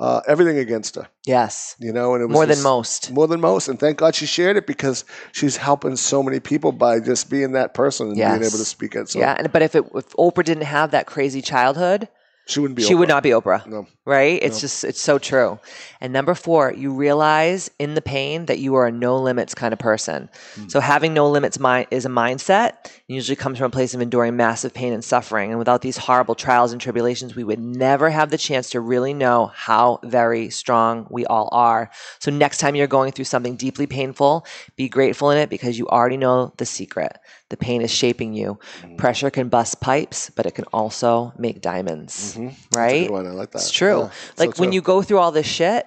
uh, 0.00 0.22
everything 0.26 0.56
against 0.58 0.96
her, 0.96 1.06
yes. 1.26 1.76
you 1.78 1.92
know, 1.92 2.14
and 2.14 2.22
it 2.22 2.26
was 2.26 2.34
More 2.34 2.46
than 2.46 2.62
most. 2.62 3.10
more 3.12 3.28
than 3.28 3.40
most. 3.40 3.68
And 3.68 3.78
thank 3.78 3.98
God 3.98 4.14
she 4.14 4.24
shared 4.24 4.56
it 4.56 4.66
because 4.66 5.04
she's 5.32 5.58
helping 5.58 5.96
so 5.96 6.22
many 6.22 6.40
people 6.40 6.72
by 6.72 7.00
just 7.00 7.28
being 7.28 7.52
that 7.52 7.74
person 7.74 8.08
and 8.08 8.16
being 8.16 8.32
able 8.32 8.40
to 8.40 8.64
speak 8.64 8.94
it. 8.94 9.10
So 9.10 9.18
yeah. 9.18 9.36
And, 9.38 9.52
but 9.52 9.60
if, 9.60 9.74
it, 9.74 9.84
if 9.94 10.08
Oprah 10.16 10.44
didn't 10.44 10.64
have 10.64 10.92
that 10.92 11.06
crazy 11.06 11.42
childhood, 11.42 12.08
she 12.50 12.60
wouldn't 12.60 12.76
be. 12.76 12.82
she 12.82 12.94
would 12.94 13.08
Oprah. 13.08 13.12
not 13.12 13.22
be 13.22 13.30
Oprah. 13.30 13.66
No. 13.66 13.86
Right? 14.04 14.42
It's 14.42 14.60
just, 14.60 14.82
it's 14.82 15.00
so 15.00 15.18
true. 15.18 15.60
And 16.00 16.12
number 16.12 16.34
four, 16.34 16.72
you 16.72 16.92
realize 16.92 17.70
in 17.78 17.94
the 17.94 18.02
pain 18.02 18.46
that 18.46 18.58
you 18.58 18.74
are 18.74 18.86
a 18.86 18.92
no 18.92 19.16
limits 19.18 19.54
kind 19.54 19.72
of 19.72 19.78
person. 19.78 20.28
Hmm. 20.54 20.68
So 20.68 20.80
having 20.80 21.14
no 21.14 21.30
limits 21.30 21.60
mind 21.60 21.86
is 21.90 22.06
a 22.06 22.08
mindset. 22.08 22.86
It 22.86 23.02
usually 23.06 23.36
comes 23.36 23.58
from 23.58 23.66
a 23.66 23.70
place 23.70 23.94
of 23.94 24.00
enduring 24.00 24.36
massive 24.36 24.74
pain 24.74 24.92
and 24.92 25.04
suffering. 25.04 25.50
And 25.50 25.58
without 25.58 25.82
these 25.82 25.96
horrible 25.96 26.34
trials 26.34 26.72
and 26.72 26.80
tribulations, 26.80 27.36
we 27.36 27.44
would 27.44 27.60
never 27.60 28.10
have 28.10 28.30
the 28.30 28.38
chance 28.38 28.70
to 28.70 28.80
really 28.80 29.14
know 29.14 29.52
how 29.54 30.00
very 30.02 30.50
strong 30.50 31.06
we 31.10 31.24
all 31.26 31.48
are. 31.52 31.90
So 32.18 32.30
next 32.30 32.58
time 32.58 32.74
you're 32.74 32.86
going 32.86 33.12
through 33.12 33.26
something 33.26 33.56
deeply 33.56 33.86
painful, 33.86 34.44
be 34.76 34.88
grateful 34.88 35.30
in 35.30 35.38
it 35.38 35.50
because 35.50 35.78
you 35.78 35.86
already 35.88 36.16
know 36.16 36.52
the 36.56 36.66
secret. 36.66 37.18
The 37.50 37.56
pain 37.56 37.82
is 37.82 37.90
shaping 37.90 38.32
you. 38.32 38.58
Hmm. 38.82 38.96
Pressure 38.96 39.30
can 39.30 39.48
bust 39.48 39.80
pipes, 39.80 40.30
but 40.30 40.46
it 40.46 40.54
can 40.54 40.64
also 40.72 41.32
make 41.36 41.60
diamonds. 41.60 42.34
That's 42.34 42.39
a 42.48 42.76
Right? 42.76 43.10
I 43.10 43.14
like 43.20 43.50
that. 43.52 43.58
It's 43.58 43.70
true. 43.70 44.00
Yeah, 44.02 44.10
so 44.10 44.44
like 44.44 44.58
when 44.58 44.70
true. 44.70 44.74
you 44.74 44.82
go 44.82 45.02
through 45.02 45.18
all 45.18 45.32
this 45.32 45.46
shit 45.46 45.86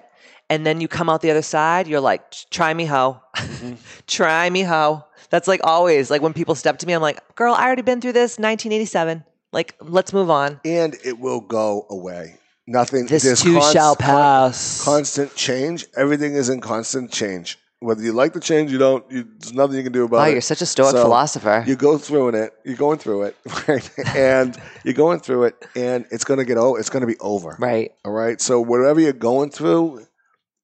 and 0.50 0.64
then 0.64 0.80
you 0.80 0.88
come 0.88 1.08
out 1.08 1.20
the 1.22 1.30
other 1.30 1.42
side, 1.42 1.86
you're 1.88 2.00
like, 2.00 2.22
try 2.50 2.72
me, 2.72 2.84
ho. 2.86 3.20
Mm-hmm. 3.36 3.74
try 4.06 4.48
me, 4.50 4.62
ho. 4.62 5.04
That's 5.30 5.48
like 5.48 5.60
always. 5.64 6.10
Like 6.10 6.22
when 6.22 6.32
people 6.32 6.54
step 6.54 6.78
to 6.78 6.86
me, 6.86 6.92
I'm 6.92 7.02
like, 7.02 7.20
girl, 7.34 7.54
I 7.54 7.64
already 7.64 7.82
been 7.82 8.00
through 8.00 8.12
this 8.12 8.32
1987. 8.38 9.24
Like, 9.52 9.74
let's 9.80 10.12
move 10.12 10.30
on. 10.30 10.60
and 10.64 10.96
it 11.04 11.18
will 11.18 11.40
go 11.40 11.86
away. 11.88 12.38
Nothing. 12.66 13.06
This 13.06 13.42
too 13.42 13.54
const- 13.54 13.72
shall 13.72 13.94
pass. 13.94 14.82
constant 14.82 15.34
change. 15.36 15.86
Everything 15.96 16.34
is 16.34 16.48
in 16.48 16.60
constant 16.60 17.12
change. 17.12 17.58
Whether 17.84 18.02
you 18.02 18.12
like 18.12 18.32
the 18.32 18.40
change, 18.40 18.72
you 18.72 18.78
don't. 18.78 19.04
You, 19.10 19.28
there's 19.38 19.52
nothing 19.52 19.76
you 19.76 19.82
can 19.82 19.92
do 19.92 20.04
about 20.04 20.16
wow, 20.18 20.24
it. 20.26 20.32
you're 20.32 20.40
such 20.40 20.62
a 20.62 20.66
stoic 20.66 20.92
So, 20.92 21.02
philosopher. 21.02 21.64
You 21.66 21.76
go 21.76 21.98
through 21.98 22.28
it. 22.30 22.52
You're 22.64 22.76
going 22.76 22.98
through 22.98 23.24
it, 23.24 23.36
right? 23.68 23.90
and 24.16 24.56
you're 24.84 24.94
going 24.94 25.20
through 25.20 25.44
it, 25.44 25.66
and 25.76 26.06
it's 26.10 26.24
going 26.24 26.38
to 26.38 26.44
get 26.44 26.56
over. 26.56 26.78
It's 26.78 26.90
going 26.90 27.02
to 27.02 27.06
be 27.06 27.18
over. 27.20 27.56
right. 27.58 27.92
All 28.04 28.12
right. 28.12 28.40
So 28.40 28.60
whatever 28.60 29.00
you're 29.00 29.12
going 29.12 29.50
through, 29.50 30.06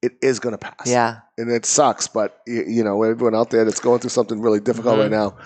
it 0.03 0.13
is 0.23 0.41
going 0.41 0.53
to 0.55 0.59
pass. 0.59 0.87
Yeah. 0.87 1.21
And 1.37 1.51
it 1.51 1.67
sucks, 1.67 2.09
but 2.09 2.41
you, 2.47 2.65
you 2.67 2.85
know 2.85 3.03
everyone 3.03 3.35
out 3.35 3.51
there 3.51 3.65
that's 3.65 3.81
going 3.81 4.01
through 4.01 4.11
something 4.11 4.41
really 4.41 4.61
difficult 4.61 4.97
Mhm. 4.97 5.03
right 5.03 5.11
now, 5.11 5.37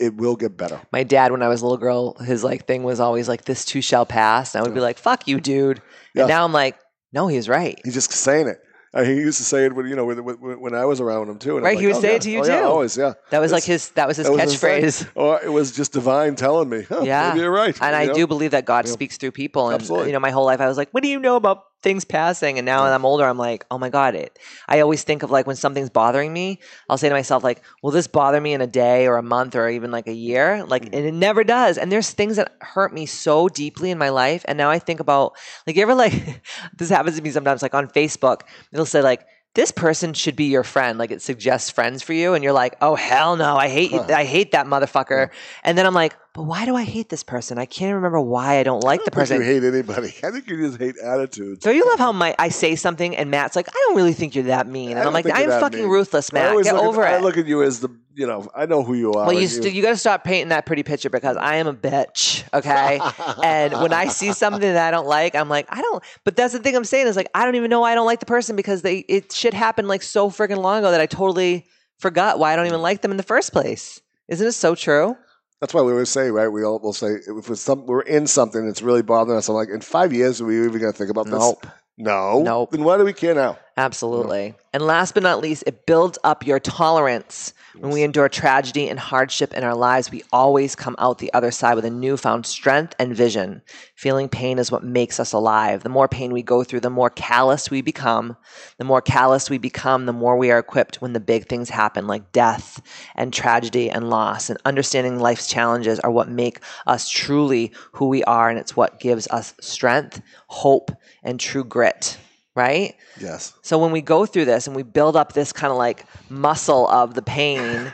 it 0.00 0.14
will 0.16 0.34
get 0.36 0.56
better. 0.56 0.80
My 0.92 1.04
dad, 1.04 1.30
when 1.32 1.42
I 1.42 1.48
was 1.48 1.60
a 1.62 1.64
little 1.64 1.78
girl, 1.78 2.14
his 2.14 2.42
like 2.42 2.66
thing 2.66 2.82
was 2.82 2.98
always 3.00 3.28
like, 3.28 3.44
this 3.44 3.64
too 3.64 3.80
shall 3.82 4.06
pass. 4.06 4.54
And 4.54 4.60
I 4.62 4.66
would 4.66 4.74
be 4.74 4.80
like, 4.80 4.98
fuck 4.98 5.28
you, 5.28 5.40
dude. 5.40 5.80
Yeah. 6.14 6.22
And 6.22 6.28
now 6.28 6.44
I'm 6.44 6.52
like, 6.52 6.76
no, 7.12 7.26
he 7.28 7.36
was 7.36 7.48
right. 7.48 7.80
He's 7.84 7.94
just 7.94 8.10
saying 8.12 8.48
it. 8.48 8.58
Uh, 8.94 9.02
he 9.04 9.14
used 9.14 9.38
to 9.38 9.44
say 9.44 9.64
it 9.64 9.74
when 9.74 9.86
you 9.86 9.96
know 9.96 10.04
when, 10.04 10.22
when, 10.22 10.60
when 10.60 10.74
I 10.74 10.84
was 10.84 11.00
around 11.00 11.28
him 11.30 11.38
too. 11.38 11.56
And 11.56 11.64
Right, 11.64 11.76
like, 11.76 11.80
he 11.80 11.86
would 11.86 11.96
oh, 11.96 12.00
say 12.00 12.16
it 12.16 12.22
to 12.22 12.30
you 12.30 12.40
oh, 12.40 12.44
yeah, 12.44 12.60
too. 12.60 12.66
always, 12.66 12.96
yeah. 12.96 13.14
That 13.30 13.40
was 13.40 13.50
like 13.50 13.64
his, 13.64 13.88
that 13.90 14.06
was 14.06 14.18
his 14.18 14.26
that 14.26 14.36
catchphrase. 14.36 15.08
Or 15.14 15.42
it 15.42 15.48
was 15.48 15.72
just 15.72 15.92
divine 15.94 16.36
telling 16.36 16.68
me. 16.68 16.82
Huh, 16.82 17.00
Yeah. 17.02 17.28
maybe 17.30 17.40
you're 17.40 17.50
right. 17.50 17.74
And 17.80 17.94
you 17.94 18.02
I 18.02 18.06
know? 18.06 18.14
do 18.14 18.26
believe 18.26 18.50
that 18.50 18.66
God 18.66 18.86
Yeah. 18.86 18.92
speaks 18.92 19.16
through 19.16 19.30
people. 19.32 19.70
And 19.70 19.80
Absolutely. 19.80 20.08
you 20.08 20.12
know, 20.12 20.20
my 20.20 20.30
whole 20.30 20.44
life 20.44 20.60
I 20.60 20.68
was 20.68 20.76
like, 20.76 20.90
"What 20.90 21.02
do 21.02 21.08
you 21.08 21.18
know 21.18 21.36
about 21.36 21.64
things 21.82 22.04
passing?" 22.04 22.58
And 22.58 22.66
now 22.66 22.84
that 22.84 22.94
I'm 22.94 23.04
older, 23.04 23.24
I'm 23.24 23.38
like, 23.38 23.64
"Oh 23.70 23.78
my 23.78 23.88
God!" 23.90 24.14
It. 24.14 24.38
I 24.68 24.80
always 24.80 25.02
think 25.04 25.22
of 25.22 25.30
like 25.30 25.46
when 25.46 25.56
something's 25.56 25.90
bothering 25.90 26.32
me, 26.32 26.60
I'll 26.88 26.98
say 26.98 27.08
to 27.08 27.14
myself 27.14 27.44
like, 27.44 27.62
"Will 27.82 27.90
this 27.90 28.06
bother 28.06 28.40
me 28.40 28.52
in 28.54 28.60
a 28.60 28.66
day 28.66 29.06
or 29.06 29.16
a 29.16 29.22
month 29.22 29.54
or 29.54 29.68
even 29.68 29.90
like 29.90 30.06
a 30.06 30.12
year?" 30.14 30.64
Like, 30.64 30.82
Mm. 30.84 30.96
and 30.96 31.06
it 31.06 31.14
never 31.14 31.44
does. 31.44 31.78
And 31.78 31.90
there's 31.92 32.10
things 32.10 32.36
that 32.36 32.52
hurt 32.60 32.92
me 32.92 33.06
so 33.06 33.48
deeply 33.48 33.90
in 33.90 33.98
my 33.98 34.08
life, 34.10 34.44
and 34.46 34.56
now 34.58 34.70
I 34.70 34.78
think 34.78 35.00
about 35.00 35.32
like, 35.66 35.76
you 35.76 35.82
ever 35.82 35.94
like 35.94 36.12
this 36.78 36.88
happens 36.88 37.16
to 37.16 37.22
me 37.22 37.30
sometimes. 37.30 37.62
Like 37.62 37.74
on 37.74 37.88
Facebook, 37.88 38.42
it'll 38.72 38.86
say 38.86 39.02
like. 39.02 39.22
This 39.54 39.70
person 39.70 40.14
should 40.14 40.34
be 40.34 40.44
your 40.44 40.64
friend. 40.64 40.98
Like 40.98 41.10
it 41.10 41.20
suggests 41.20 41.68
friends 41.68 42.02
for 42.02 42.14
you, 42.14 42.32
and 42.32 42.42
you're 42.42 42.54
like, 42.54 42.76
"Oh 42.80 42.94
hell 42.94 43.36
no, 43.36 43.56
I 43.56 43.68
hate 43.68 43.90
you. 43.90 44.00
I 44.00 44.24
hate 44.24 44.52
that 44.52 44.66
motherfucker." 44.66 45.28
And 45.62 45.76
then 45.76 45.84
I'm 45.84 45.92
like, 45.92 46.16
"But 46.32 46.44
why 46.44 46.64
do 46.64 46.74
I 46.74 46.84
hate 46.84 47.10
this 47.10 47.22
person? 47.22 47.58
I 47.58 47.66
can't 47.66 47.94
remember 47.94 48.18
why 48.18 48.60
I 48.60 48.62
don't 48.62 48.82
like 48.82 49.04
the 49.04 49.10
I 49.12 49.16
don't 49.16 49.26
think 49.26 49.40
person." 49.42 49.54
you 49.54 49.60
hate 49.60 49.74
anybody. 49.74 50.14
I 50.24 50.30
think 50.30 50.48
you 50.48 50.56
just 50.56 50.78
hate 50.78 50.96
attitudes. 50.96 51.62
So 51.64 51.70
you 51.70 51.86
love 51.86 51.98
how 51.98 52.12
my 52.12 52.34
I 52.38 52.48
say 52.48 52.76
something 52.76 53.14
and 53.14 53.30
Matt's 53.30 53.54
like, 53.54 53.68
I 53.68 53.84
don't 53.86 53.96
really 53.96 54.14
think 54.14 54.34
you're 54.34 54.44
that 54.44 54.66
mean, 54.66 54.96
and 54.96 55.00
I'm 55.00 55.12
like, 55.12 55.26
I'm 55.30 55.50
fucking 55.50 55.80
mean. 55.80 55.88
ruthless, 55.88 56.32
Matt. 56.32 56.62
Get 56.64 56.74
look 56.74 56.84
over 56.84 57.04
at, 57.04 57.12
it. 57.12 57.16
I 57.16 57.20
look 57.20 57.36
at 57.36 57.46
you 57.46 57.62
as 57.62 57.80
the 57.80 57.90
you 58.14 58.26
know, 58.26 58.48
I 58.54 58.66
know 58.66 58.82
who 58.82 58.94
you 58.94 59.12
are. 59.12 59.26
Well, 59.26 59.38
you 59.38 59.46
st- 59.46 59.74
you 59.74 59.82
got 59.82 59.90
to 59.90 59.96
stop 59.96 60.24
painting 60.24 60.48
that 60.48 60.66
pretty 60.66 60.82
picture 60.82 61.10
because 61.10 61.36
I 61.36 61.56
am 61.56 61.66
a 61.66 61.74
bitch, 61.74 62.44
okay? 62.52 63.00
and 63.44 63.72
when 63.80 63.92
I 63.92 64.08
see 64.08 64.32
something 64.32 64.60
that 64.60 64.88
I 64.88 64.90
don't 64.90 65.06
like, 65.06 65.34
I'm 65.34 65.48
like, 65.48 65.66
I 65.68 65.80
don't. 65.80 66.02
But 66.24 66.36
that's 66.36 66.52
the 66.52 66.58
thing 66.58 66.76
I'm 66.76 66.84
saying 66.84 67.06
is 67.06 67.16
like, 67.16 67.30
I 67.34 67.44
don't 67.44 67.54
even 67.54 67.70
know 67.70 67.80
why 67.80 67.92
I 67.92 67.94
don't 67.94 68.06
like 68.06 68.20
the 68.20 68.26
person 68.26 68.56
because 68.56 68.82
they 68.82 68.98
it 68.98 69.32
shit 69.32 69.54
happened 69.54 69.88
like 69.88 70.02
so 70.02 70.30
freaking 70.30 70.58
long 70.58 70.78
ago 70.78 70.90
that 70.90 71.00
I 71.00 71.06
totally 71.06 71.66
forgot 71.98 72.38
why 72.38 72.52
I 72.52 72.56
don't 72.56 72.66
even 72.66 72.82
like 72.82 73.02
them 73.02 73.10
in 73.10 73.16
the 73.16 73.22
first 73.22 73.52
place. 73.52 74.00
Isn't 74.28 74.46
it 74.46 74.52
so 74.52 74.74
true? 74.74 75.16
That's 75.60 75.72
why 75.72 75.82
we 75.82 75.92
always 75.92 76.08
say, 76.08 76.30
right? 76.30 76.48
We 76.48 76.64
all 76.64 76.80
will 76.80 76.92
say 76.92 77.18
if 77.24 77.56
some, 77.56 77.86
we're 77.86 78.00
in 78.02 78.26
something 78.26 78.66
that's 78.66 78.82
really 78.82 79.02
bothering 79.02 79.38
us. 79.38 79.48
I'm 79.48 79.54
like, 79.54 79.68
in 79.68 79.80
five 79.80 80.12
years, 80.12 80.40
are 80.40 80.44
we 80.44 80.58
even 80.58 80.80
going 80.80 80.92
to 80.92 80.98
think 80.98 81.10
about 81.10 81.26
this? 81.26 81.34
Nope. 81.34 81.66
No. 81.96 82.42
Nope. 82.42 82.72
Then 82.72 82.82
why 82.82 82.96
do 82.96 83.04
we 83.04 83.12
care 83.12 83.34
now? 83.34 83.58
Absolutely. 83.76 84.54
And 84.74 84.82
last 84.82 85.14
but 85.14 85.22
not 85.22 85.40
least, 85.40 85.64
it 85.66 85.86
builds 85.86 86.18
up 86.24 86.46
your 86.46 86.60
tolerance. 86.60 87.54
When 87.78 87.90
we 87.90 88.02
endure 88.02 88.28
tragedy 88.28 88.88
and 88.88 88.98
hardship 88.98 89.54
in 89.54 89.64
our 89.64 89.74
lives, 89.74 90.10
we 90.10 90.22
always 90.30 90.74
come 90.74 90.94
out 90.98 91.18
the 91.18 91.32
other 91.32 91.50
side 91.50 91.74
with 91.74 91.86
a 91.86 91.90
newfound 91.90 92.44
strength 92.44 92.94
and 92.98 93.16
vision. 93.16 93.62
Feeling 93.94 94.28
pain 94.28 94.58
is 94.58 94.70
what 94.70 94.84
makes 94.84 95.18
us 95.18 95.32
alive. 95.32 95.82
The 95.82 95.88
more 95.88 96.06
pain 96.06 96.32
we 96.32 96.42
go 96.42 96.64
through, 96.64 96.80
the 96.80 96.90
more 96.90 97.08
callous 97.08 97.70
we 97.70 97.80
become. 97.80 98.36
The 98.76 98.84
more 98.84 99.00
callous 99.00 99.48
we 99.48 99.56
become, 99.56 100.04
the 100.04 100.12
more 100.12 100.36
we 100.36 100.50
are 100.50 100.58
equipped 100.58 101.00
when 101.00 101.14
the 101.14 101.20
big 101.20 101.48
things 101.48 101.70
happen, 101.70 102.06
like 102.06 102.32
death 102.32 102.82
and 103.14 103.32
tragedy 103.32 103.88
and 103.88 104.10
loss. 104.10 104.50
And 104.50 104.58
understanding 104.66 105.18
life's 105.18 105.48
challenges 105.48 105.98
are 106.00 106.10
what 106.10 106.28
make 106.28 106.60
us 106.86 107.08
truly 107.08 107.72
who 107.92 108.08
we 108.08 108.22
are, 108.24 108.50
and 108.50 108.58
it's 108.58 108.76
what 108.76 109.00
gives 109.00 109.26
us 109.28 109.54
strength, 109.60 110.20
hope, 110.48 110.90
and 111.22 111.40
true 111.40 111.64
grit 111.64 112.18
right? 112.54 112.94
Yes. 113.20 113.52
So 113.62 113.78
when 113.78 113.92
we 113.92 114.00
go 114.02 114.26
through 114.26 114.44
this 114.46 114.66
and 114.66 114.76
we 114.76 114.82
build 114.82 115.16
up 115.16 115.32
this 115.32 115.52
kind 115.52 115.70
of 115.70 115.76
like 115.78 116.04
muscle 116.28 116.88
of 116.88 117.14
the 117.14 117.22
pain, 117.22 117.92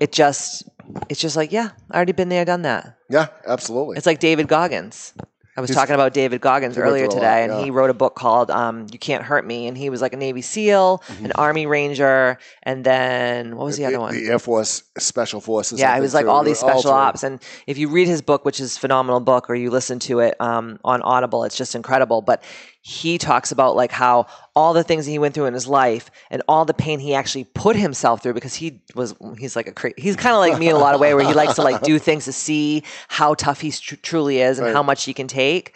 it 0.00 0.12
just 0.12 0.64
it's 1.08 1.20
just 1.20 1.36
like, 1.36 1.52
yeah, 1.52 1.70
I 1.90 1.96
already 1.96 2.12
been 2.12 2.28
there, 2.28 2.44
done 2.44 2.62
that. 2.62 2.96
Yeah, 3.08 3.28
absolutely. 3.46 3.96
It's 3.96 4.06
like 4.06 4.18
David 4.20 4.48
Goggins. 4.48 5.14
I 5.56 5.60
was 5.60 5.68
He's- 5.68 5.78
talking 5.78 5.94
about 5.94 6.14
David 6.14 6.40
Goggins 6.40 6.78
earlier 6.78 7.08
today, 7.08 7.46
lot, 7.46 7.56
and 7.56 7.64
he 7.64 7.70
wrote 7.70 7.90
a 7.90 7.94
book 7.94 8.14
called 8.14 8.50
um, 8.50 8.86
"You 8.92 8.98
Can't 8.98 9.22
Hurt 9.22 9.44
Me," 9.44 9.66
and 9.66 9.76
he 9.76 9.90
was 9.90 10.00
like 10.00 10.12
a 10.12 10.16
Navy 10.16 10.42
SEAL, 10.42 11.02
an 11.22 11.32
Army 11.32 11.66
Ranger, 11.66 12.38
and 12.62 12.84
then 12.84 13.56
what 13.56 13.64
was 13.66 13.76
the, 13.76 13.84
other 13.84 14.00
one? 14.00 14.14
The 14.14 14.28
Air 14.28 14.38
Force 14.38 14.84
Special 15.02 15.40
Forces. 15.40 15.78
Yeah, 15.80 15.96
it 15.96 16.00
was 16.00 16.14
like 16.14 16.26
all 16.26 16.42
these 16.44 16.58
special 16.58 16.90
ops. 16.92 17.22
And 17.22 17.40
if 17.66 17.78
you 17.78 17.88
read 17.88 18.08
his 18.08 18.22
book, 18.22 18.44
which 18.44 18.60
is 18.60 18.76
a 18.76 18.80
phenomenal 18.80 19.20
book, 19.20 19.48
or 19.50 19.54
you 19.54 19.70
listen 19.70 19.98
to 20.00 20.20
it 20.20 20.40
um, 20.40 20.78
on 20.84 21.02
Audible, 21.02 21.44
it's 21.44 21.56
just 21.56 21.74
incredible. 21.74 22.22
But 22.22 22.42
he 22.82 23.18
talks 23.18 23.52
about 23.52 23.76
like 23.76 23.92
how 23.92 24.26
all 24.56 24.72
the 24.72 24.82
things 24.82 25.04
that 25.04 25.10
he 25.10 25.18
went 25.18 25.34
through 25.34 25.44
in 25.46 25.54
his 25.54 25.66
life 25.66 26.10
and 26.30 26.42
all 26.48 26.64
the 26.64 26.72
pain 26.74 26.98
he 26.98 27.14
actually 27.14 27.44
put 27.44 27.76
himself 27.76 28.22
through 28.22 28.32
because 28.34 28.54
he 28.54 28.80
was 28.94 29.14
he's 29.38 29.54
like 29.54 29.66
a 29.66 29.72
cra- 29.72 29.92
he's 29.98 30.16
kind 30.16 30.34
of 30.34 30.40
like 30.40 30.58
me 30.58 30.68
in 30.70 30.74
a 30.74 30.78
lot 30.78 30.94
of 30.94 31.00
way 31.00 31.12
where 31.12 31.26
he 31.26 31.34
likes 31.34 31.54
to 31.56 31.62
like 31.62 31.82
do 31.82 31.98
things 31.98 32.24
to 32.24 32.32
see 32.32 32.82
how 33.08 33.34
tough 33.34 33.60
he 33.60 33.70
tr- 33.70 33.96
truly 33.96 34.40
is 34.40 34.58
and 34.58 34.66
Right. 34.66 34.74
how 34.74 34.82
much 34.82 35.04
he 35.04 35.12
can 35.12 35.28
take. 35.28 35.74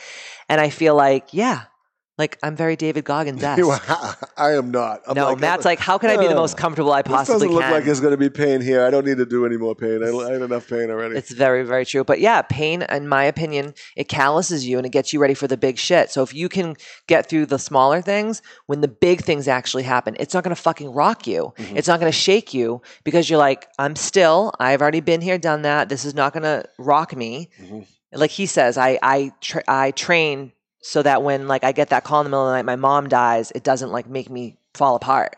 And 0.48 0.60
I 0.62 0.70
feel 0.70 0.94
like 0.94 1.34
yeah, 1.34 1.64
like 2.16 2.38
I'm 2.42 2.54
very 2.54 2.76
David 2.76 3.04
Goggins 3.04 3.42
You 3.58 3.72
esque. 3.72 3.90
are- 3.90 4.16
I 4.36 4.52
am 4.52 4.70
not. 4.70 5.00
I'm 5.06 5.14
No, 5.14 5.30
like, 5.30 5.40
Matt's 5.40 5.64
like, 5.64 5.78
how 5.78 5.98
can 5.98 6.10
I 6.10 6.16
be 6.16 6.26
the 6.28 6.34
most 6.34 6.56
comfortable 6.56 6.92
I 6.92 7.02
This 7.02 7.10
possibly 7.12 7.34
doesn't 7.48 7.52
look 7.52 7.62
can? 7.62 7.72
like 7.72 7.86
it's 7.86 8.00
going 8.00 8.12
to 8.12 8.16
be 8.16 8.30
pain 8.30 8.60
here. 8.60 8.84
I 8.84 8.90
don't 8.90 9.04
need 9.06 9.16
to 9.18 9.26
do 9.26 9.44
any 9.46 9.56
more 9.56 9.74
pain. 9.74 10.02
I, 10.02 10.08
I 10.08 10.32
had 10.32 10.42
enough 10.42 10.68
pain 10.68 10.90
already. 10.90 11.16
It's 11.16 11.30
very, 11.32 11.64
very 11.64 11.84
true. 11.84 12.04
But 12.04 12.20
yeah, 12.20 12.42
pain, 12.42 12.82
in 12.82 13.08
my 13.08 13.24
opinion, 13.24 13.74
it 13.96 14.08
calluses 14.08 14.66
you 14.66 14.76
and 14.78 14.86
it 14.86 14.90
gets 14.90 15.12
you 15.12 15.20
ready 15.20 15.34
for 15.34 15.46
the 15.48 15.56
big 15.56 15.78
shit. 15.78 16.10
So 16.10 16.22
if 16.22 16.32
you 16.34 16.48
can 16.48 16.76
get 17.06 17.28
through 17.28 17.46
the 17.46 17.58
smaller 17.58 18.00
things, 18.00 18.42
when 18.66 18.80
the 18.80 18.88
big 18.88 19.22
things 19.22 19.48
actually 19.48 19.82
happen, 19.84 20.16
it's 20.20 20.34
not 20.34 20.44
going 20.44 20.54
to 20.54 20.60
fucking 20.62 20.92
rock 20.92 21.26
you. 21.26 21.52
Mm-hmm. 21.56 21.76
It's 21.76 21.88
not 21.88 22.00
going 22.00 22.10
to 22.12 22.16
shake 22.18 22.54
you 22.54 22.80
because 23.04 23.28
you're 23.28 23.38
like, 23.38 23.66
I'm 23.78 23.96
still, 23.96 24.52
I've 24.60 24.80
already 24.82 25.00
been 25.00 25.20
here, 25.20 25.38
done 25.38 25.62
that. 25.62 25.88
This 25.88 26.04
is 26.04 26.14
not 26.14 26.32
going 26.32 26.42
to 26.44 26.64
rock 26.78 27.14
me. 27.16 27.50
Mm-hmm. 27.60 27.80
Like 28.16 28.30
he 28.30 28.46
says, 28.46 28.78
I, 28.78 28.98
I, 29.02 29.32
tra- 29.40 29.64
I 29.66 29.90
train 29.90 30.52
so 30.86 31.02
that 31.02 31.22
when 31.22 31.48
like 31.48 31.64
I 31.64 31.72
get 31.72 31.88
that 31.88 32.04
call 32.04 32.20
in 32.20 32.24
the 32.24 32.30
middle 32.30 32.46
of 32.46 32.50
the 32.50 32.56
night, 32.56 32.66
my 32.66 32.76
mom 32.76 33.08
dies, 33.08 33.50
it 33.52 33.62
doesn't 33.64 33.90
like 33.90 34.06
make 34.06 34.28
me 34.28 34.56
fall 34.74 34.94
apart. 34.96 35.34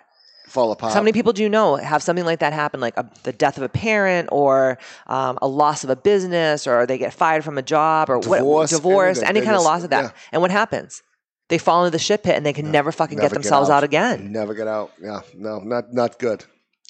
Fall 0.49 0.73
apart. 0.73 0.93
How 0.93 1.01
many 1.01 1.13
people 1.13 1.33
do 1.33 1.43
you 1.43 1.49
know 1.49 1.77
have 1.77 2.03
something 2.03 2.25
like 2.25 2.39
that 2.41 2.53
happen, 2.53 2.81
like 2.81 2.97
a, 2.97 3.09
the 3.25 3.33
death 3.33 3.57
of 3.57 3.63
a 3.63 3.69
parent, 3.69 4.29
or 4.33 4.79
um, 5.07 5.39
a 5.43 5.47
loss 5.49 5.83
of 5.85 5.91
a 5.91 5.97
business, 5.97 6.67
or 6.67 6.85
they 6.87 6.99
get 6.99 7.13
fired 7.13 7.45
from 7.45 7.59
a 7.59 7.63
job, 7.63 8.11
or 8.11 8.19
what- 8.19 8.39
Divorce, 8.39 8.71
divorce, 8.71 9.23
any 9.23 9.41
kind 9.41 9.57
of 9.57 9.63
loss 9.63 9.83
of 9.85 9.91
that? 9.91 10.05
yeah. 10.05 10.11
And 10.33 10.43
what 10.43 10.51
happens? 10.51 11.03
They 11.49 11.59
fall 11.59 11.85
into 11.85 11.93
the 11.93 11.99
shit 12.01 12.25
pit 12.25 12.35
and 12.37 12.45
they 12.45 12.53
can 12.53 12.73
never 12.73 12.91
fucking 12.91 13.19
Never 13.19 13.29
get 13.29 13.35
themselves 13.35 13.71
out. 13.71 13.85
again. 13.85 14.33
Never 14.33 14.53
get 14.55 14.67
out. 14.67 14.91
Yeah, 15.01 15.21
no, 15.37 15.61
not 15.61 15.93
not 15.93 16.19
good. 16.19 16.45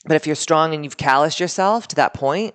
But 0.07 0.15
if 0.17 0.27
you're 0.27 0.35
strong 0.37 0.73
and 0.73 0.83
you've 0.85 0.97
calloused 0.97 1.41
yourself 1.41 1.89
to 1.89 1.97
that 1.97 2.15
point, 2.15 2.55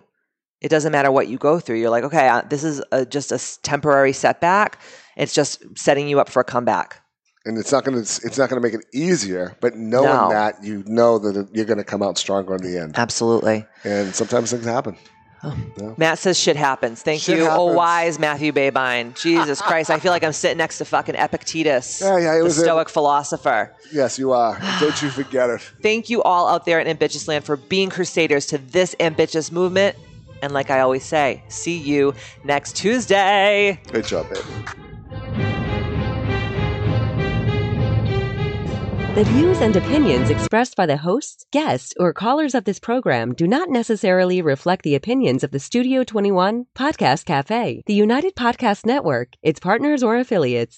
it 0.62 0.69
doesn't 0.69 0.91
matter 0.91 1.12
what 1.12 1.28
you 1.28 1.38
go 1.38 1.60
through. 1.60 1.78
You're 1.78 1.89
like, 1.89 2.04
okay, 2.04 2.30
uh, 2.30 2.41
this 2.47 2.63
is 2.63 2.82
a, 2.91 3.06
just 3.06 3.32
a 3.32 3.62
temporary 3.63 4.13
setback. 4.13 4.80
It's 5.17 5.34
just 5.34 5.63
setting 5.78 6.08
you 6.08 6.19
up 6.19 6.30
for 6.30 6.39
a 6.39 6.43
comeback. 6.43 7.02
And 7.45 7.58
it's 7.58 7.71
not 7.71 7.84
going 7.84 7.95
to 7.95 8.02
it's 8.02 8.38
not 8.38 8.50
going 8.50 8.62
to 8.62 8.65
make 8.67 8.76
it 8.76 8.86
easier. 8.93 9.58
But 9.62 9.76
knowing 9.76 10.06
No. 10.06 10.30
that, 10.30 10.63
you 10.63 10.84
know 10.86 11.17
that 11.19 11.50
you're 11.54 11.65
going 11.65 11.80
to 11.80 11.84
come 11.84 12.04
out 12.04 12.17
stronger 12.19 12.56
in 12.56 12.62
the 12.62 12.78
end. 12.80 12.97
Absolutely. 12.97 13.65
And 13.84 14.13
sometimes 14.13 14.52
things 14.52 14.65
happen. 14.65 14.95
Matt 15.97 16.19
says 16.19 16.38
shit 16.38 16.56
happens. 16.56 17.02
Thank 17.02 17.21
Shit 17.24 17.39
you. 17.39 17.47
Oh, 17.50 17.74
wise 17.74 18.19
Matthew 18.19 18.52
Babine. 18.52 19.19
Jesus 19.19 19.60
Christ. 19.67 19.89
I 19.89 19.97
feel 19.97 20.12
like 20.12 20.24
I'm 20.24 20.34
sitting 20.34 20.60
next 20.60 20.78
to 20.78 20.86
fucking 20.86 21.15
Epictetus, 21.15 22.00
Yeah, 22.00 22.19
yeah, 22.19 22.36
it 22.36 22.38
the 22.39 22.43
was 22.43 22.60
a- 22.60 22.63
Stoic 22.63 22.89
philosopher. 22.89 23.76
Yes, 23.91 24.19
you 24.19 24.34
are. 24.34 24.60
Don't 24.80 25.02
you 25.02 25.10
forget 25.10 25.50
it. 25.50 25.62
Thank 25.82 26.12
you 26.12 26.21
all 26.21 26.47
out 26.47 26.65
there 26.65 26.80
in 26.80 26.86
Ambitious 26.88 27.28
Land 27.28 27.43
for 27.43 27.58
being 27.58 27.89
crusaders 27.89 28.45
to 28.47 28.60
this 28.60 28.95
ambitious 29.00 29.52
movement. 29.52 29.95
And 30.41 30.54
like 30.54 30.69
I 30.69 30.80
always 30.80 31.04
say, 31.04 31.43
see 31.47 31.77
you 31.77 32.13
next 32.43 32.75
Tuesday. 32.75 33.80
Great 33.91 34.06
job, 34.06 34.27
babe. 34.30 34.43
The 39.13 39.25
views 39.25 39.60
and 39.60 39.75
opinions 39.75 40.30
expressed 40.30 40.77
by 40.77 40.86
the 40.86 40.95
hosts, 40.95 41.45
guests, 41.51 41.93
or 41.99 42.13
callers 42.13 42.56
of 42.56 42.63
this 42.63 42.80
program 42.80 43.34
do 43.34 43.45
not 43.45 43.67
necessarily 43.67 44.41
reflect 44.41 44.84
the 44.84 44.95
opinions 44.95 45.43
of 45.43 45.51
the 45.51 45.60
Studio 45.60 46.06
21 46.06 46.67
Podcast 46.73 47.25
Cafe, 47.25 47.84
the 47.88 47.93
United 47.93 48.38
Podcast 48.38 48.86
Network, 48.86 49.34
its 49.43 49.60
partners, 49.60 50.01
or 50.01 50.15
affiliates. 50.15 50.69